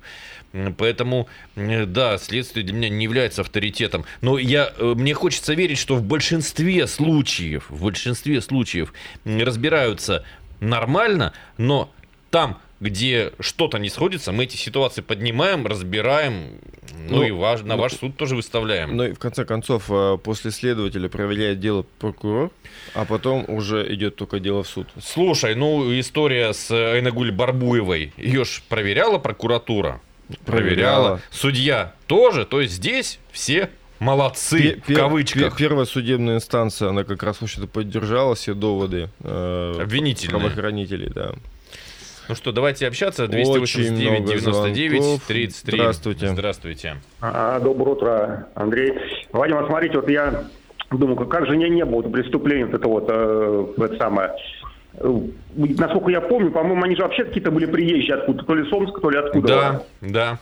Поэтому, 0.78 1.28
да, 1.57 2.17
следствие 2.17 2.64
для 2.64 2.75
меня 2.75 2.88
не 2.88 3.05
является 3.05 3.43
авторитетом. 3.43 4.07
Но 4.23 4.38
я, 4.38 4.73
э, 4.78 4.95
мне 4.97 5.12
хочется 5.12 5.52
верить, 5.52 5.76
что 5.76 5.95
в 5.95 6.02
большинстве 6.02 6.87
случаев, 6.87 7.67
в 7.69 7.83
большинстве 7.83 8.40
случаев 8.40 8.95
разбираются 9.26 10.25
нормально, 10.61 11.33
но 11.57 11.91
там, 12.31 12.61
где 12.81 13.33
что-то 13.41 13.79
не 13.79 13.88
сходится, 13.88 14.33
мы 14.33 14.45
эти 14.45 14.57
ситуации 14.57 15.00
поднимаем, 15.00 15.67
разбираем, 15.67 16.59
ну, 17.09 17.17
ну 17.17 17.23
и 17.25 17.31
ваш, 17.31 17.62
на 17.62 17.77
ну, 17.77 17.83
ваш 17.83 17.95
суд 17.95 18.17
тоже 18.17 18.37
выставляем. 18.37 18.97
Ну 18.97 19.05
и 19.05 19.12
в 19.12 19.19
конце 19.19 19.45
концов, 19.45 19.85
э, 19.88 20.19
после 20.23 20.50
следователя 20.50 21.09
проверяет 21.09 21.61
дело 21.61 21.85
прокурор, 21.99 22.50
а 22.95 23.05
потом 23.05 23.45
уже 23.49 23.93
идет 23.95 24.17
только 24.17 24.41
дело 24.41 24.62
в 24.62 24.69
суд. 24.69 24.88
Слушай, 25.03 25.55
ну 25.55 25.99
история 25.99 26.53
с 26.53 26.71
Айнагуль 26.71 27.33
Барбуевой, 27.33 28.12
ее 28.17 28.45
ж 28.45 28.62
проверяла 28.69 29.19
прокуратура. 29.19 30.00
Проверяла. 30.45 30.65
проверяла. 30.69 31.21
Судья 31.31 31.95
тоже, 32.07 32.45
то 32.45 32.61
есть 32.61 32.75
здесь 32.75 33.19
все 33.33 33.71
молодцы, 34.00 34.81
пер, 34.87 34.97
в 34.97 35.00
кавычках. 35.00 35.57
первая 35.57 35.85
судебная 35.85 36.37
инстанция, 36.37 36.88
она 36.90 37.05
как 37.05 37.23
раз, 37.23 37.38
в 37.38 37.43
общем-то, 37.43 37.69
поддержала 37.69 38.35
все 38.35 38.55
доводы 38.55 39.09
э, 39.23 39.75
Обвинительные. 39.81 40.38
правоохранителей, 40.38 41.11
да. 41.14 41.33
Ну 42.28 42.35
что, 42.35 42.52
давайте 42.52 42.87
общаться. 42.87 43.26
289 43.26 44.25
99 44.26 45.23
33. 45.26 45.78
Здравствуйте. 45.78 46.28
Здравствуйте. 46.28 46.97
А, 47.23 47.59
доброе 47.59 47.93
утро, 47.93 48.47
Андрей. 48.55 48.93
Вадим, 49.33 49.57
вот 49.57 49.67
смотрите, 49.67 49.99
вот 49.99 50.11
я 50.11 50.45
думаю, 50.90 51.17
как 51.26 51.47
же 51.47 51.57
не, 51.57 51.69
не 51.71 51.85
было 51.85 52.02
преступления, 52.02 52.67
вот 52.67 52.75
это 52.75 52.88
вот, 52.88 53.07
э, 53.09 53.67
это 53.78 53.97
самое, 53.97 54.33
э, 54.95 55.21
насколько 55.57 56.11
я 56.11 56.21
помню, 56.21 56.50
по-моему, 56.50 56.83
они 56.85 56.97
же 56.97 57.02
вообще 57.02 57.25
какие-то 57.25 57.50
были 57.50 57.67
приезжие 57.67 58.14
откуда, 58.17 58.45
то 58.45 58.55
ли 58.55 58.69
Сомска, 58.69 59.00
то 59.00 59.11
ли 59.11 59.19
откуда. 59.19 59.49
Да, 59.49 59.83
да. 60.00 60.38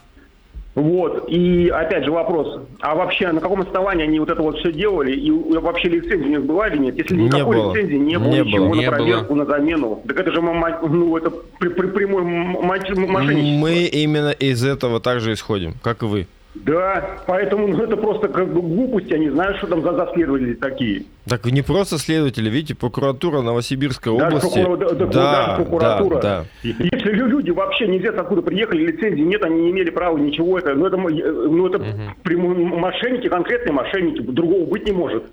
Вот, 0.76 1.25
и 1.30 1.71
опять 1.71 2.04
же 2.04 2.12
вопрос, 2.12 2.61
а 2.80 2.95
вообще 2.95 3.33
на 3.33 3.40
каком 3.40 3.62
основании 3.62 4.04
они 4.04 4.21
вот 4.21 4.28
это 4.28 4.42
вот 4.42 4.59
все 4.59 4.71
делали, 4.71 5.11
и 5.11 5.30
вообще 5.30 5.88
лицензии 5.88 6.26
у 6.26 6.28
них 6.28 6.45
была 6.45 6.68
или 6.68 6.76
нет? 6.76 6.99
Если 6.99 7.16
не 7.16 7.25
никакой 7.25 7.56
было. 7.56 7.75
лицензии 7.75 7.97
не 7.97 8.18
было, 8.18 8.28
не 8.28 8.40
ничего 8.40 8.68
было. 8.68 8.83
на 8.83 8.90
проверку, 8.90 9.35
было. 9.35 9.45
на 9.45 9.47
замену, 9.47 10.02
так 10.06 10.21
это 10.21 10.33
же 10.33 10.42
ну, 10.42 11.16
это 11.16 11.30
при, 11.59 11.71
при, 11.71 11.87
прямой 11.87 12.25
мошенничество. 12.25 13.06
Мы 13.06 13.87
именно 13.87 14.33
из 14.33 14.62
этого 14.66 15.00
также 15.00 15.33
исходим, 15.33 15.76
как 15.83 16.02
и 16.02 16.06
вы. 16.06 16.26
Да, 16.65 17.19
поэтому 17.27 17.69
ну, 17.69 17.83
это 17.83 17.97
просто 17.97 18.29
как 18.29 18.53
бы 18.53 18.63
глупости, 18.63 19.13
я 19.13 19.19
не 19.19 19.31
знаю, 19.31 19.57
что 19.59 19.67
там 19.67 19.83
за, 19.83 19.93
за 19.95 20.11
следователи 20.15 20.55
такие. 20.55 21.05
Так 21.29 21.45
не 21.47 21.63
просто 21.63 21.99
следователи, 21.99 22.49
видите, 22.49 22.75
прокуратура 22.75 23.41
Новосибирской 23.41 24.17
даже 24.17 24.37
области. 24.37 24.63
Прокура... 24.63 24.95
Да, 24.95 25.07
да, 25.07 25.55
прокуратура. 25.57 26.21
Да, 26.21 26.21
да. 26.41 26.45
Если 26.63 27.11
люди 27.11 27.51
вообще 27.51 27.87
неизвестно 27.89 28.23
откуда 28.23 28.43
приехали, 28.43 28.87
лицензии 28.87 29.23
нет, 29.23 29.45
они 29.45 29.63
не 29.63 29.71
имели 29.71 29.91
права 29.91 30.17
ничего, 30.17 30.59
это, 30.59 30.75
ну 30.75 30.87
это, 30.87 30.97
ну, 30.97 31.67
это 31.67 31.79
угу. 31.79 31.87
прямые 32.23 32.55
мошенники, 32.67 33.29
конкретные 33.29 33.73
мошенники, 33.73 34.21
другого 34.21 34.65
быть 34.67 34.87
не 34.87 34.93
может. 34.93 35.25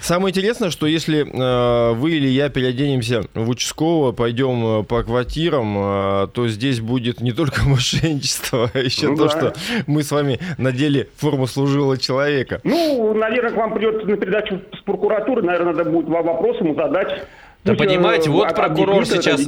Самое 0.00 0.32
интересное, 0.32 0.70
что 0.70 0.86
если 0.86 1.24
э, 1.24 1.94
вы 1.94 2.12
или 2.12 2.28
я 2.28 2.50
переоденемся 2.50 3.22
в 3.32 3.48
участкового, 3.48 4.12
пойдем 4.12 4.80
э, 4.80 4.82
по 4.84 5.02
квартирам, 5.02 5.76
э, 5.78 6.28
то 6.28 6.46
здесь 6.48 6.80
будет 6.80 7.20
не 7.20 7.32
только 7.32 7.62
мошенничество, 7.66 8.70
а 8.72 8.78
еще 8.78 9.08
ну, 9.08 9.16
то, 9.16 9.24
да. 9.24 9.30
что 9.30 9.54
мы 9.86 10.02
с 10.02 10.10
вами 10.10 10.38
надели 10.58 11.08
форму 11.16 11.46
служилого 11.46 11.96
человека. 11.96 12.60
Ну, 12.64 13.14
наверное, 13.14 13.52
к 13.52 13.56
вам 13.56 13.74
придет 13.74 14.04
на 14.06 14.16
передачу 14.16 14.60
с 14.78 14.82
прокуратуры, 14.82 15.42
наверное, 15.42 15.72
надо 15.72 15.90
будет 15.90 16.08
вопрос 16.08 16.60
ему 16.60 16.74
задать. 16.74 17.26
Да 17.64 17.72
ну, 17.72 17.78
понимаете, 17.78 18.28
вот 18.28 18.50
а, 18.50 18.54
прокурор 18.54 19.06
сейчас... 19.06 19.42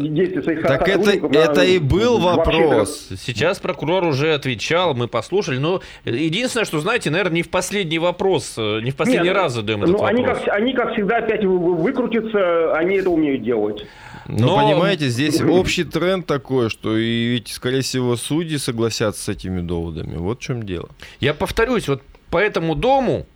Так 0.63 0.89
это, 0.89 1.11
это 1.11 1.65
и 1.65 1.79
был 1.79 2.19
вопрос. 2.19 3.09
Сейчас 3.21 3.59
прокурор 3.59 4.05
уже 4.05 4.33
отвечал, 4.33 4.95
мы 4.95 5.07
послушали. 5.07 5.59
Но 5.59 5.83
единственное, 6.07 6.65
что, 6.65 6.81
знаете, 6.81 7.11
наверное, 7.11 7.35
не 7.35 7.43
в 7.43 7.51
последний 7.51 7.99
вопрос, 7.99 8.55
э, 8.57 8.81
не 8.81 8.91
в 8.91 8.97
последний 8.97 9.29
Нет, 9.29 9.37
раз 9.37 9.53
задаем 9.53 9.81
ну, 9.81 9.87
этот 9.97 10.01
они 10.07 10.23
вопрос. 10.23 10.45
Как, 10.45 10.55
они, 10.55 10.73
как 10.73 10.95
всегда, 10.95 11.19
опять 11.19 11.45
выкрутятся, 11.45 12.75
они 12.75 12.97
это 12.97 13.11
умеют 13.11 13.43
делать. 13.43 13.85
Но, 14.29 14.57
Но 14.57 14.57
понимаете, 14.57 15.09
здесь 15.09 15.43
общий 15.43 15.85
тренд 15.85 16.25
такой, 16.25 16.71
что 16.71 16.97
и 16.97 17.29
ведь, 17.29 17.49
скорее 17.49 17.83
всего, 17.83 18.17
судьи 18.17 18.57
согласятся 18.57 19.25
с 19.25 19.29
этими 19.29 19.61
доводами. 19.61 20.17
Вот 20.17 20.39
в 20.39 20.43
чем 20.43 20.63
дело. 20.63 20.89
Я 21.21 21.35
повторюсь, 21.35 21.87
вот 21.87 22.03
по 22.31 22.39
этому 22.39 22.75
дому, 22.75 23.27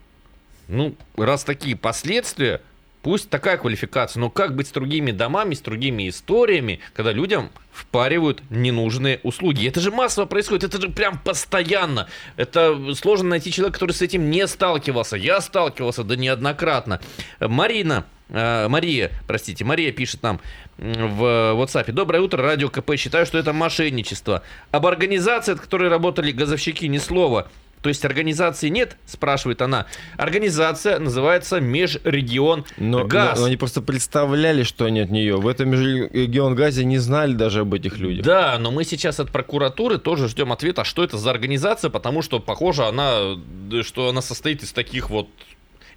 ну, 0.68 0.94
раз 1.18 1.44
такие 1.44 1.76
последствия, 1.76 2.62
Пусть 3.02 3.30
такая 3.30 3.56
квалификация, 3.56 4.20
но 4.20 4.28
как 4.28 4.54
быть 4.54 4.68
с 4.68 4.72
другими 4.72 5.10
домами, 5.10 5.54
с 5.54 5.60
другими 5.60 6.08
историями, 6.10 6.80
когда 6.92 7.12
людям 7.12 7.50
впаривают 7.72 8.42
ненужные 8.50 9.20
услуги? 9.22 9.66
Это 9.66 9.80
же 9.80 9.90
массово 9.90 10.26
происходит, 10.26 10.64
это 10.64 10.82
же 10.82 10.90
прям 10.90 11.18
постоянно. 11.18 12.08
Это 12.36 12.94
сложно 12.94 13.30
найти 13.30 13.52
человека, 13.52 13.74
который 13.74 13.92
с 13.92 14.02
этим 14.02 14.30
не 14.30 14.46
сталкивался. 14.46 15.16
Я 15.16 15.40
сталкивался, 15.40 16.04
да 16.04 16.14
неоднократно. 16.14 17.00
Марина, 17.40 18.04
э, 18.28 18.68
Мария, 18.68 19.10
простите, 19.26 19.64
Мария 19.64 19.92
пишет 19.92 20.22
нам 20.22 20.38
в 20.76 21.54
WhatsApp. 21.56 21.90
Доброе 21.92 22.20
утро, 22.20 22.42
радио 22.42 22.68
КП. 22.68 22.96
Считаю, 22.96 23.24
что 23.24 23.38
это 23.38 23.54
мошенничество. 23.54 24.42
Об 24.72 24.86
организации, 24.86 25.52
от 25.52 25.60
которой 25.60 25.88
работали 25.88 26.32
газовщики, 26.32 26.86
ни 26.86 26.98
слова. 26.98 27.48
То 27.82 27.88
есть 27.88 28.04
организации 28.04 28.68
нет, 28.68 28.96
спрашивает 29.06 29.62
она. 29.62 29.86
Организация 30.16 30.98
называется 30.98 31.60
Межрегион 31.60 32.64
но, 32.76 33.04
Газ. 33.04 33.36
Но, 33.36 33.42
но 33.42 33.46
они 33.46 33.56
просто 33.56 33.80
представляли, 33.80 34.62
что 34.62 34.84
они 34.84 35.00
от 35.00 35.10
нее. 35.10 35.36
В 35.36 35.48
этом 35.48 35.70
Межрегион 35.70 36.54
Газе 36.54 36.84
не 36.84 36.98
знали 36.98 37.32
даже 37.32 37.60
об 37.60 37.72
этих 37.72 37.98
людях. 37.98 38.24
Да, 38.24 38.58
но 38.58 38.70
мы 38.70 38.84
сейчас 38.84 39.20
от 39.20 39.30
прокуратуры 39.30 39.98
тоже 39.98 40.28
ждем 40.28 40.52
ответа, 40.52 40.84
что 40.84 41.02
это 41.02 41.16
за 41.16 41.30
организация, 41.30 41.90
потому 41.90 42.22
что, 42.22 42.38
похоже, 42.38 42.84
она, 42.84 43.36
что 43.82 44.08
она 44.08 44.20
состоит 44.20 44.62
из 44.62 44.72
таких 44.72 45.08
вот 45.08 45.28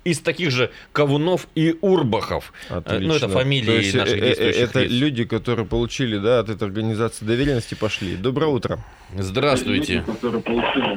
из 0.03 0.19
таких 0.19 0.51
же 0.51 0.71
Ковунов 0.91 1.47
и 1.55 1.77
Урбахов. 1.81 2.53
Отлично. 2.69 3.07
Ну, 3.07 3.13
это 3.15 3.29
фамилии 3.29 3.65
То 3.65 3.71
есть, 3.71 3.95
наших 3.95 4.15
э, 4.15 4.17
э, 4.17 4.25
действующих 4.27 4.69
Это 4.69 4.79
лиц. 4.81 4.91
люди, 4.91 5.23
которые 5.25 5.65
получили 5.65 6.17
да, 6.17 6.39
от 6.39 6.49
этой 6.49 6.65
организации 6.65 7.25
доверенности, 7.25 7.75
пошли. 7.75 8.15
Доброе 8.15 8.47
утро. 8.47 8.79
Здравствуйте. 9.15 10.03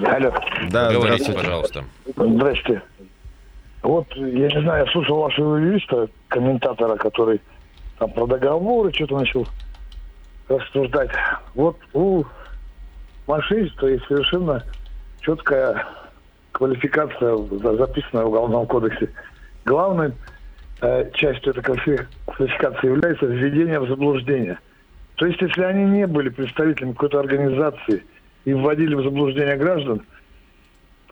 Алло. 0.07 0.35
Да, 0.71 0.93
Говорите, 0.93 1.33
пожалуйста. 1.33 1.85
Здравствуйте. 2.17 2.83
Вот, 3.83 4.07
я 4.17 4.49
не 4.49 4.63
знаю, 4.63 4.85
я 4.85 4.93
слушал 4.93 5.19
вашего 5.19 5.57
юриста, 5.57 6.09
комментатора, 6.29 6.97
который 6.97 7.41
там 7.99 8.11
про 8.11 8.27
договоры 8.27 8.93
что-то 8.93 9.19
начал 9.19 9.47
рассуждать. 10.49 11.11
Вот 11.55 11.77
у 11.93 12.25
мошенничества 13.29 13.87
есть 13.87 14.05
совершенно 14.07 14.65
четкая 15.21 15.87
квалификация 16.57 17.37
записанная 17.77 18.25
в 18.25 18.29
Уголовном 18.29 18.67
кодексе. 18.67 19.11
Главной 19.67 20.13
э, 20.81 21.11
частью 21.13 21.51
этой 21.51 21.63
квалификации 21.63 22.87
является 22.87 23.27
введение 23.27 23.79
в 23.79 23.89
заблуждение. 23.89 24.59
То 25.17 25.27
есть, 25.27 25.41
если 25.43 25.63
они 25.63 25.85
не 25.85 26.07
были 26.07 26.31
представителями 26.31 26.93
какой-то 26.93 27.21
организации 27.21 28.05
и 28.47 28.55
вводили 28.55 28.95
в 28.95 29.03
заблуждение 29.03 29.57
граждан, 29.57 30.03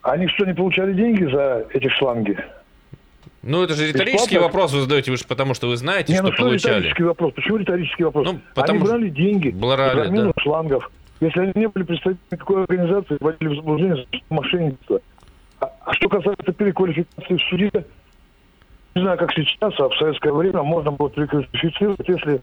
они 0.01 0.29
что, 0.29 0.47
не 0.47 0.55
получали 0.55 0.95
деньги 0.95 1.25
за 1.31 1.67
эти 1.75 1.89
шланги? 1.89 2.39
Ну, 3.43 3.63
это 3.63 3.75
же 3.75 3.87
риторический 3.87 4.37
Бесплатно? 4.37 4.47
вопрос 4.47 4.73
вы 4.73 4.81
задаете, 4.81 5.11
вы 5.11 5.19
же 5.19 5.25
потому 5.27 5.53
что 5.53 5.67
вы 5.67 5.77
знаете, 5.77 6.13
не, 6.13 6.19
что, 6.19 6.29
ну, 6.29 6.33
что 6.33 6.45
получали. 6.45 6.77
риторический 6.77 7.03
вопрос? 7.03 7.33
Почему 7.35 7.57
риторический 7.59 8.05
вопрос? 8.05 8.33
Ну, 8.33 8.41
потому 8.55 8.79
они 8.79 8.89
брали 8.89 9.09
деньги 9.11 9.51
брали, 9.51 10.17
за 10.17 10.25
да. 10.25 10.33
шлангов. 10.39 10.91
Если 11.21 11.41
они 11.41 11.53
не 11.55 11.69
были 11.69 11.85
представителями 11.85 12.39
какой 12.39 12.63
организации, 12.63 13.19
вводили 13.21 13.49
в 13.49 13.57
заблуждение 13.57 13.97
за 13.97 14.07
мошенничество– 14.31 15.01
а 15.85 15.93
что 15.95 16.09
касается 16.09 16.53
переквалификации 16.53 17.37
в 17.37 17.43
суде, 17.49 17.71
не 18.95 19.03
знаю, 19.03 19.19
как 19.19 19.33
сейчас, 19.33 19.73
а 19.79 19.89
в 19.89 19.97
советское 19.97 20.33
время 20.33 20.63
можно 20.63 20.91
было 20.91 21.11
переквалифицировать, 21.11 22.09
если 22.09 22.41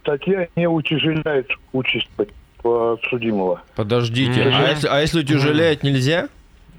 статья 0.00 0.48
не 0.56 0.68
утяжеляет 0.68 1.48
участь 1.72 2.08
подсудимого. 2.62 3.62
Подождите, 3.76 4.42
а, 4.42 4.70
если, 4.70 4.88
а 4.88 5.00
если 5.00 5.20
утяжеляет 5.20 5.82
нельзя? 5.82 6.28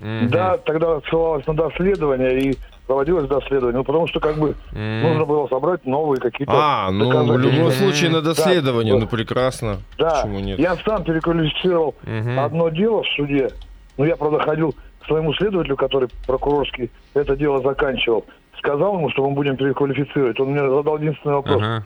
Да, 0.01 0.57
тогда 0.57 0.99
ссылалась 1.01 1.45
на 1.47 1.53
доследование 1.53 2.41
и 2.41 2.57
проводилось 2.87 3.27
доследование, 3.29 3.77
ну, 3.77 3.83
потому 3.85 4.07
что 4.07 4.19
как 4.19 4.37
бы 4.37 4.55
mm. 4.73 5.01
нужно 5.01 5.25
было 5.25 5.47
собрать 5.47 5.85
новые 5.85 6.19
какие-то... 6.19 6.51
А, 6.53 6.91
ну, 6.91 7.09
в 7.33 7.37
любом 7.37 7.71
случае 7.71 8.09
на 8.09 8.21
доследование, 8.21 8.95
да, 8.95 8.99
ну, 8.99 9.07
прекрасно. 9.07 9.77
Да, 9.97 10.21
Почему 10.21 10.39
нет? 10.39 10.59
я 10.59 10.75
сам 10.85 11.03
переквалифицировал 11.05 11.95
mm-hmm. 12.03 12.39
одно 12.43 12.69
дело 12.69 13.03
в 13.03 13.07
суде, 13.15 13.49
ну, 13.97 14.05
я, 14.05 14.17
правда, 14.17 14.39
ходил 14.39 14.75
своему 15.05 15.33
следователю, 15.33 15.75
который 15.75 16.09
прокурорский 16.27 16.91
это 17.13 17.35
дело 17.35 17.61
заканчивал, 17.61 18.25
сказал 18.57 18.97
ему, 18.97 19.09
что 19.09 19.27
мы 19.27 19.35
будем 19.35 19.57
переквалифицировать. 19.57 20.39
Он 20.39 20.51
мне 20.51 20.59
задал 20.59 20.97
единственный 20.97 21.35
вопрос. 21.35 21.61
Ага. 21.61 21.85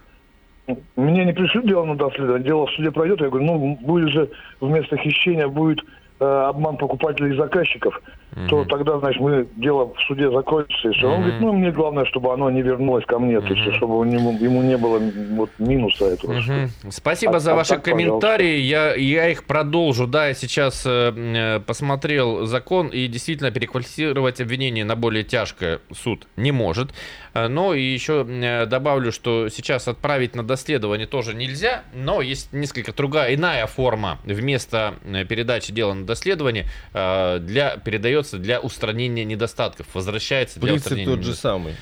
Мне 0.97 1.23
не 1.23 1.33
пришлют 1.33 1.65
дело 1.65 1.85
на 1.85 1.95
доследование, 1.95 2.45
дело 2.45 2.67
в 2.67 2.71
суде 2.71 2.91
пройдет. 2.91 3.21
Я 3.21 3.29
говорю, 3.29 3.45
ну, 3.45 3.77
будет 3.81 4.09
же 4.09 4.29
вместо 4.59 4.97
хищения 4.97 5.47
будет 5.47 5.79
э, 6.19 6.25
обман 6.25 6.75
покупателей 6.77 7.33
и 7.33 7.37
заказчиков, 7.37 8.01
mm-hmm. 8.31 8.47
то 8.47 8.65
тогда, 8.65 8.99
значит, 8.99 9.21
мы 9.21 9.47
дело 9.55 9.93
в 9.93 9.99
суде 10.07 10.29
закончится. 10.31 10.89
И 10.89 10.91
все. 10.93 11.07
Mm-hmm. 11.07 11.13
Он 11.13 11.21
говорит, 11.21 11.41
ну, 11.41 11.53
мне 11.53 11.71
главное, 11.71 12.05
чтобы 12.05 12.33
оно 12.33 12.49
не 12.49 12.61
вернулось 12.61 13.05
ко 13.05 13.19
мне, 13.19 13.35
mm-hmm. 13.35 13.47
то 13.47 13.53
есть, 13.53 13.75
чтобы 13.75 14.07
ему, 14.07 14.31
ему 14.33 14.61
не 14.61 14.77
было 14.77 14.99
вот, 14.99 15.49
минуса 15.59 16.05
этого. 16.05 16.33
Mm-hmm. 16.33 16.91
Спасибо 16.91 17.37
а, 17.37 17.39
за 17.39 17.53
а 17.53 17.55
ваши 17.55 17.75
так, 17.75 17.83
комментарии. 17.83 18.59
Я, 18.59 18.95
я 18.95 19.29
их 19.29 19.45
продолжу. 19.45 20.07
Да, 20.07 20.27
я 20.27 20.33
сейчас 20.33 20.83
э, 20.85 21.13
э, 21.15 21.59
посмотрел 21.61 22.45
закон, 22.45 22.87
и 22.87 23.07
действительно 23.07 23.51
переквалифицировать 23.51 24.41
обвинение 24.41 24.85
на 24.85 24.95
более 24.95 25.23
тяжкое 25.23 25.79
суд 25.93 26.27
не 26.35 26.51
может. 26.51 26.93
Э, 27.33 27.47
но 27.47 27.73
и 27.73 27.81
еще 27.81 28.25
э, 28.27 28.65
добавлю, 28.65 29.11
что 29.11 29.49
сейчас 29.49 29.87
отправить 29.87 30.35
на 30.35 30.43
доследование 30.43 31.07
тоже 31.07 31.33
нельзя, 31.33 31.83
но 31.93 32.21
есть 32.21 32.53
несколько 32.53 32.93
другая, 32.93 33.35
иная 33.35 33.67
форма 33.67 34.19
вместо 34.23 34.95
передачи 35.29 35.71
дела 35.71 35.93
на 35.93 36.05
доследование 36.05 36.65
для, 36.93 37.77
передается 38.17 38.37
для 38.37 38.59
устранения 38.59 39.25
недостатков, 39.25 39.87
возвращается 39.93 40.59
для 40.59 40.69
Принцип 40.69 40.85
устранения 40.87 41.15
тот 41.15 41.23
же 41.23 41.35
самый. 41.35 41.75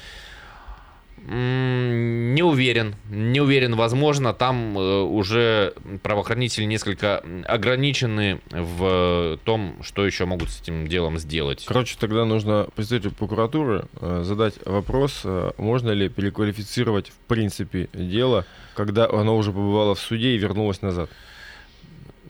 Не 1.28 2.44
уверен, 2.44 2.96
не 3.10 3.42
уверен, 3.42 3.76
возможно, 3.76 4.32
там 4.34 4.78
э, 4.78 5.02
уже 5.02 5.74
правоохранители 6.04 6.66
несколько 6.66 7.24
ограничены 7.48 8.42
в 8.52 9.40
том, 9.44 9.78
что 9.82 10.06
еще 10.06 10.26
могут 10.26 10.52
с 10.52 10.62
этим 10.62 10.88
делом 10.88 11.18
сделать. 11.18 11.66
Короче, 11.68 11.98
тогда 12.00 12.26
нужно 12.26 12.68
представителю 12.76 13.14
прокуратуры 13.14 13.86
э, 14.02 14.22
задать 14.24 14.54
вопрос, 14.66 15.22
э, 15.24 15.52
можно 15.58 15.90
ли 15.92 16.10
переквалифицировать 16.10 17.10
в 17.10 17.18
принципе 17.28 17.90
дело, 17.92 18.46
когда 18.76 19.10
оно 19.10 19.36
уже 19.36 19.52
побывало 19.52 19.96
в 19.96 20.00
суде 20.00 20.36
и 20.36 20.38
вернулось 20.38 20.84
назад. 20.84 21.10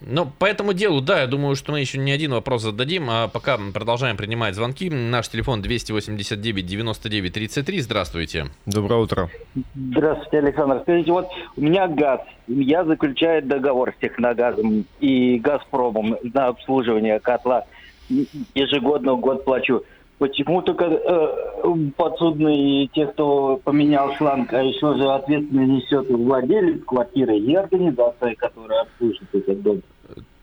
Ну, 0.02 0.28
по 0.40 0.46
этому 0.46 0.74
делу, 0.74 1.02
да, 1.02 1.22
я 1.22 1.28
думаю, 1.28 1.56
что 1.56 1.72
мы 1.72 1.80
еще 1.80 1.98
не 1.98 2.12
один 2.12 2.32
вопрос 2.32 2.64
зададим, 2.64 3.10
а 3.10 3.28
пока 3.28 3.58
продолжаем 3.74 4.18
принимать 4.18 4.56
звонки. 4.56 4.90
Наш 4.90 5.30
телефон 5.30 5.62
289 5.62 6.66
99 6.66 7.34
33. 7.34 7.82
Здравствуйте. 7.82 8.48
Доброе 8.66 9.02
утро. 9.02 9.30
Здравствуйте, 9.76 10.40
Александр. 10.40 10.80
Скажите, 10.84 11.12
вот 11.12 11.28
у 11.56 11.62
меня 11.62 11.88
газ. 11.88 12.22
Я 12.48 12.84
заключаю 12.86 13.42
договор 13.44 13.94
с 13.98 14.02
Техногазом 14.02 14.86
и 15.00 15.40
Газпромом 15.40 16.18
на 16.22 16.48
обслуживание 16.48 17.20
котла. 17.20 17.66
Ежегодно 18.10 19.16
год 19.16 19.46
плачу. 19.46 19.84
Почему 20.18 20.62
только 20.62 20.86
э, 20.86 21.90
подсудные 21.98 22.88
те, 22.88 23.08
кто 23.08 23.60
поменял 23.64 24.14
шланг, 24.14 24.54
а 24.54 24.64
еще 24.64 24.96
же 24.96 25.04
ответственность 25.12 25.84
несет 25.84 26.10
владелец 26.10 26.84
квартиры 26.86 27.38
и 27.38 27.54
организация, 27.54 28.36
которая 28.36 28.84
обслуживает 28.84 29.34
этот 29.34 29.62
дом? 29.62 29.82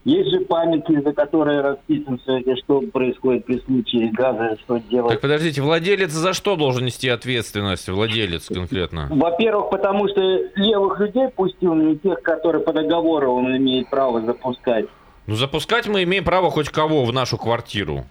Есть 0.04 0.30
же 0.30 0.40
памятки, 0.40 1.00
за 1.00 1.12
которые 1.12 1.60
расписан 1.60 2.18
все 2.18 2.38
это, 2.38 2.56
что 2.56 2.80
происходит 2.80 3.46
при 3.46 3.60
случае 3.60 4.10
газа, 4.10 4.58
что 4.64 4.78
делать. 4.90 5.12
Так 5.12 5.20
подождите, 5.20 5.62
владелец 5.62 6.10
за 6.10 6.32
что 6.32 6.56
должен 6.56 6.84
нести 6.84 7.08
ответственность? 7.08 7.88
Владелец 7.88 8.48
конкретно? 8.48 9.06
Во-первых, 9.10 9.70
потому 9.70 10.08
что 10.08 10.20
левых 10.56 10.98
людей 10.98 11.28
пустил, 11.28 11.74
не 11.74 11.96
тех, 11.98 12.20
которые 12.22 12.62
по 12.62 12.72
договору 12.72 13.32
он 13.32 13.56
имеет 13.56 13.88
право 13.90 14.20
запускать. 14.20 14.86
Ну, 15.28 15.36
запускать 15.36 15.86
мы 15.86 16.02
имеем 16.02 16.24
право 16.24 16.50
хоть 16.50 16.68
кого 16.68 17.04
в 17.04 17.12
нашу 17.12 17.38
квартиру. 17.38 18.04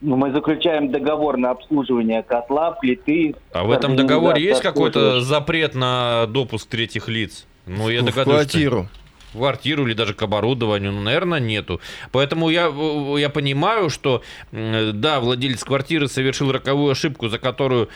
Ну, 0.00 0.16
мы 0.16 0.32
заключаем 0.32 0.90
договор 0.90 1.36
на 1.36 1.50
обслуживание 1.50 2.22
котла, 2.22 2.72
плиты. 2.72 3.34
А 3.52 3.64
в 3.64 3.70
этом 3.70 3.96
договоре 3.96 4.42
есть 4.42 4.62
какой-то 4.62 5.20
запрет 5.20 5.74
на 5.74 6.26
допуск 6.26 6.68
третьих 6.68 7.08
лиц? 7.08 7.46
Ну, 7.66 7.88
я 7.88 8.02
догадываюсь. 8.02 8.46
В 8.46 8.50
квартиру. 8.50 8.88
Что 8.90 9.00
в 9.30 9.38
квартиру 9.38 9.86
или 9.86 9.94
даже 9.94 10.12
к 10.12 10.22
оборудованию, 10.22 10.90
ну, 10.90 11.02
наверное, 11.02 11.38
нету. 11.38 11.80
Поэтому 12.10 12.50
я, 12.50 12.72
я 13.16 13.28
понимаю, 13.28 13.88
что, 13.88 14.22
да, 14.50 15.20
владелец 15.20 15.62
квартиры 15.62 16.08
совершил 16.08 16.50
роковую 16.50 16.90
ошибку, 16.90 17.28
за 17.28 17.38
которую 17.38 17.88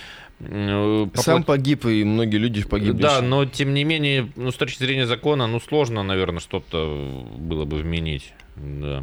Сам 1.14 1.43
погиб, 1.45 1.87
и 1.87 2.05
многие 2.05 2.37
люди 2.37 2.62
погибли. 2.62 3.03
Да, 3.03 3.21
но 3.21 3.45
тем 3.47 3.73
не 3.73 3.85
менее, 3.85 4.29
ну, 4.37 4.51
с 4.51 4.57
точки 4.57 4.79
зрения 4.79 5.07
закона, 5.07 5.47
ну, 5.47 5.61
сложно, 5.61 6.03
наверное, 6.03 6.40
что-то 6.40 7.25
было 7.37 7.64
бы 7.64 7.79
вменить. 7.79 8.33
Да. 8.57 9.03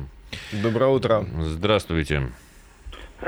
Доброе 0.52 0.90
утро. 0.92 1.26
Здравствуйте. 1.40 2.30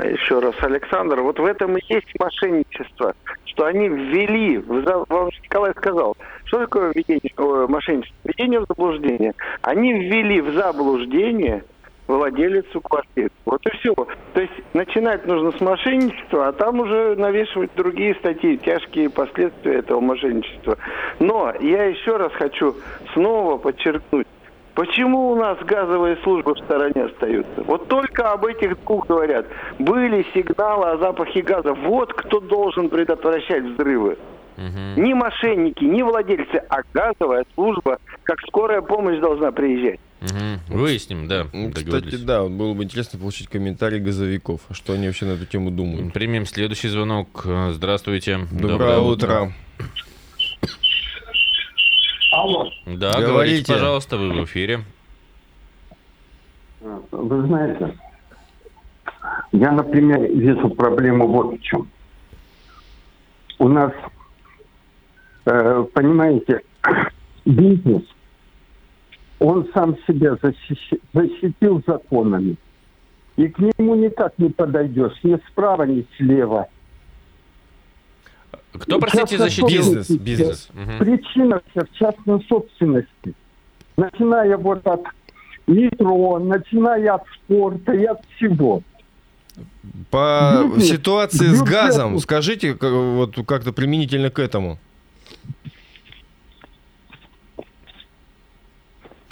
Еще 0.02 0.40
раз, 0.40 0.54
Александр, 0.60 1.20
вот 1.20 1.38
в 1.38 1.44
этом 1.44 1.76
и 1.76 1.80
есть 1.88 2.08
мошенничество, 2.18 3.14
что 3.44 3.66
они 3.66 3.88
ввели, 3.88 4.58
вам 4.58 5.28
Николай 5.42 5.72
сказал, 5.72 6.16
что 6.44 6.58
такое 6.60 6.92
введение, 6.92 7.32
мошенничество? 7.68 8.16
Введение 8.24 8.60
в 8.60 8.66
заблуждение. 8.68 9.34
Они 9.62 9.92
ввели 9.92 10.40
в 10.40 10.52
заблуждение 10.54 11.64
владелицу 12.06 12.80
квартиры. 12.80 13.30
Вот 13.44 13.64
и 13.66 13.70
все. 13.78 13.94
То 13.94 14.40
есть 14.40 14.52
начинать 14.74 15.26
нужно 15.26 15.52
с 15.52 15.60
мошенничества, 15.60 16.48
а 16.48 16.52
там 16.52 16.80
уже 16.80 17.16
навешивать 17.16 17.70
другие 17.76 18.14
статьи, 18.16 18.58
тяжкие 18.58 19.08
последствия 19.08 19.78
этого 19.78 20.00
мошенничества. 20.00 20.76
Но 21.18 21.52
я 21.60 21.84
еще 21.84 22.16
раз 22.16 22.32
хочу 22.32 22.76
снова 23.14 23.56
подчеркнуть, 23.56 24.26
Почему 24.74 25.30
у 25.30 25.36
нас 25.36 25.58
газовые 25.60 26.16
службы 26.24 26.54
в 26.54 26.58
стороне 26.58 27.04
остаются? 27.04 27.62
Вот 27.62 27.86
только 27.88 28.32
об 28.32 28.44
этих 28.44 28.76
двух 28.84 29.06
говорят. 29.06 29.46
Были 29.78 30.26
сигналы 30.34 30.90
о 30.90 30.98
запахе 30.98 31.42
газа. 31.42 31.74
Вот 31.74 32.12
кто 32.12 32.40
должен 32.40 32.88
предотвращать 32.88 33.62
взрывы. 33.62 34.18
Угу. 34.56 35.00
Не 35.00 35.14
мошенники, 35.14 35.84
не 35.84 36.02
владельцы, 36.02 36.62
а 36.68 36.82
газовая 36.92 37.44
служба, 37.54 37.98
как 38.24 38.40
скорая 38.46 38.82
помощь 38.82 39.18
должна 39.20 39.52
приезжать. 39.52 40.00
Угу. 40.22 40.78
Выясним, 40.78 41.28
да. 41.28 41.46
Кстати, 41.74 42.16
да, 42.16 42.44
было 42.44 42.74
бы 42.74 42.84
интересно 42.84 43.18
получить 43.18 43.48
комментарий 43.48 44.00
газовиков, 44.00 44.60
что 44.70 44.94
они 44.94 45.06
вообще 45.06 45.26
на 45.26 45.32
эту 45.32 45.46
тему 45.46 45.70
думают. 45.70 46.12
Примем 46.12 46.46
следующий 46.46 46.88
звонок. 46.88 47.46
Здравствуйте. 47.70 48.38
Доброе, 48.50 48.72
Доброе 48.72 48.98
утро. 48.98 49.40
утро. 49.42 49.52
Алло. 52.34 52.68
Да, 52.86 53.12
говорите. 53.12 53.26
говорите, 53.26 53.72
пожалуйста, 53.72 54.16
вы 54.16 54.32
в 54.32 54.44
эфире. 54.44 54.80
Вы 56.80 57.46
знаете, 57.46 57.96
я, 59.52 59.70
например, 59.70 60.20
вижу 60.32 60.68
проблему 60.70 61.28
вот 61.28 61.54
в 61.54 61.62
чем. 61.62 61.88
У 63.58 63.68
нас, 63.68 63.92
э, 65.46 65.84
понимаете, 65.94 66.62
бизнес 67.44 68.02
он 69.38 69.68
сам 69.74 69.96
себя 70.06 70.36
защитил 71.12 71.82
законами. 71.86 72.56
И 73.36 73.48
к 73.48 73.58
нему 73.58 73.94
никак 73.94 74.38
не 74.38 74.48
подойдешь 74.48 75.22
ни 75.22 75.38
справа, 75.50 75.84
ни 75.84 76.06
слева. 76.16 76.68
Кто, 78.78 78.98
простите, 78.98 79.38
защитил 79.38 79.68
бизнес? 79.68 80.10
бизнес. 80.10 80.68
Причина 80.98 81.60
вся 81.70 81.84
в 81.84 81.96
частной 81.96 82.44
собственности. 82.48 83.34
Начиная 83.96 84.56
вот 84.56 84.84
от 84.86 85.02
метро, 85.66 86.38
начиная 86.40 87.14
от 87.14 87.22
спорта 87.34 87.92
и 87.92 88.04
от 88.04 88.20
всего. 88.36 88.82
По 90.10 90.62
бизнес, 90.64 90.88
ситуации 90.88 91.46
с 91.46 91.62
газом, 91.62 92.18
скажите 92.18 92.74
вот 92.74 93.36
как-то 93.46 93.72
применительно 93.72 94.30
к 94.30 94.40
этому. 94.40 94.78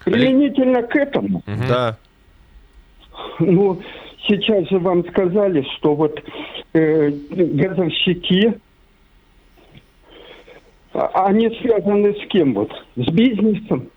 Применительно 0.05 0.83
к 0.83 0.94
этому? 0.94 1.38
Угу. 1.38 1.68
Да. 1.68 1.96
Ну, 3.40 3.81
сейчас 4.26 4.68
же 4.68 4.78
вам 4.78 5.07
сказали, 5.09 5.66
что 5.76 5.94
вот 5.94 6.20
э, 6.72 7.11
газовщики, 7.31 8.55
они 10.92 11.48
связаны 11.61 12.14
с 12.14 12.28
кем 12.28 12.55
вот? 12.55 12.70
С 12.96 13.11
бизнесом? 13.11 13.90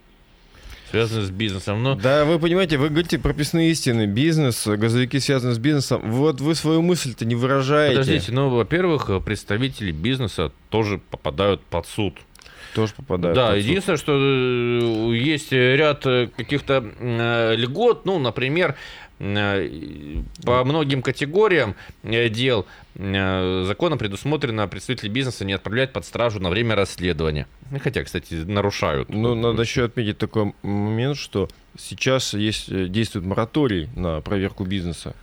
Связаны 0.91 1.23
с 1.23 1.31
бизнесом, 1.31 1.83
но... 1.83 1.95
Да, 1.95 2.25
вы 2.25 2.39
понимаете, 2.39 2.77
вы 2.77 2.89
говорите 2.89 3.17
прописные 3.19 3.71
истины. 3.71 4.05
Бизнес, 4.05 4.65
газовики 4.65 5.19
связаны 5.19 5.53
с 5.53 5.57
бизнесом. 5.57 6.01
Вот 6.05 6.39
вы 6.39 6.55
свою 6.55 6.81
мысль-то 6.81 7.25
не 7.25 7.35
выражаете. 7.35 7.99
Подождите, 7.99 8.31
ну, 8.31 8.49
во-первых, 8.49 9.09
представители 9.25 9.91
бизнеса 9.91 10.51
тоже 10.69 10.99
попадают 11.09 11.61
под 11.61 11.87
суд. 11.87 12.13
Тоже 12.75 12.93
попадают. 12.93 13.35
Да, 13.35 13.55
единственное, 13.55 13.97
что 13.97 14.13
э, 14.13 15.15
есть 15.15 15.53
ряд 15.53 16.05
э, 16.05 16.27
каких-то 16.35 16.83
э, 16.99 17.55
льгот, 17.55 18.05
ну, 18.05 18.19
например, 18.19 18.75
по 19.17 20.63
многим 20.65 21.01
категориям 21.01 21.75
дел 22.03 22.65
законом 22.93 23.97
предусмотрено 23.97 24.67
представители 24.67 25.09
бизнеса 25.09 25.45
не 25.45 25.53
отправлять 25.53 25.93
под 25.93 26.05
стражу 26.05 26.39
на 26.39 26.49
время 26.49 26.75
расследования. 26.75 27.47
Хотя, 27.81 28.03
кстати, 28.03 28.33
нарушают. 28.33 29.09
Ну, 29.09 29.35
надо 29.35 29.61
еще 29.61 29.85
отметить 29.85 30.17
такой 30.17 30.53
момент, 30.63 31.17
что 31.17 31.49
сейчас 31.77 32.33
есть, 32.33 32.69
действует 32.91 33.25
мораторий 33.25 33.89
на 33.95 34.21
проверку 34.21 34.65
бизнеса. 34.65 35.15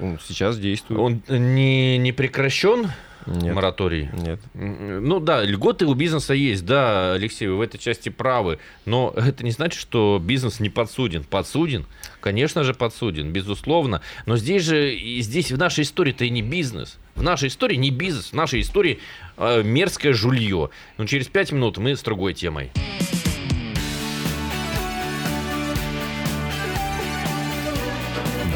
Он 0.00 0.18
сейчас 0.22 0.58
действует. 0.58 1.00
Он 1.00 1.22
не, 1.28 1.96
не 1.98 2.12
прекращен? 2.12 2.90
Нет. 3.26 3.54
мораторий? 3.54 4.08
Нет. 4.12 4.40
Ну 4.54 5.20
да, 5.20 5.44
льготы 5.44 5.86
у 5.86 5.94
бизнеса 5.94 6.34
есть, 6.34 6.64
да, 6.64 7.12
Алексей, 7.14 7.46
вы 7.46 7.56
в 7.56 7.60
этой 7.60 7.78
части 7.78 8.08
правы, 8.08 8.58
но 8.84 9.12
это 9.16 9.44
не 9.44 9.50
значит, 9.50 9.80
что 9.80 10.20
бизнес 10.22 10.60
не 10.60 10.70
подсуден. 10.70 11.24
Подсуден, 11.24 11.86
конечно 12.20 12.64
же, 12.64 12.74
подсуден, 12.74 13.32
безусловно, 13.32 14.02
но 14.26 14.36
здесь 14.36 14.64
же, 14.64 14.96
здесь 15.20 15.52
в 15.52 15.58
нашей 15.58 15.84
истории-то 15.84 16.24
и 16.24 16.30
не 16.30 16.42
бизнес. 16.42 16.98
В 17.14 17.22
нашей 17.22 17.48
истории 17.48 17.76
не 17.76 17.90
бизнес, 17.90 18.30
в 18.30 18.34
нашей 18.34 18.62
истории 18.62 18.98
э, 19.36 19.62
мерзкое 19.62 20.14
жулье. 20.14 20.70
Но 20.96 21.06
через 21.06 21.28
пять 21.28 21.52
минут 21.52 21.76
мы 21.76 21.94
с 21.94 22.02
другой 22.02 22.32
темой. 22.32 22.70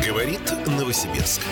Говорит 0.07 0.41
Новосибирск. 0.67 1.43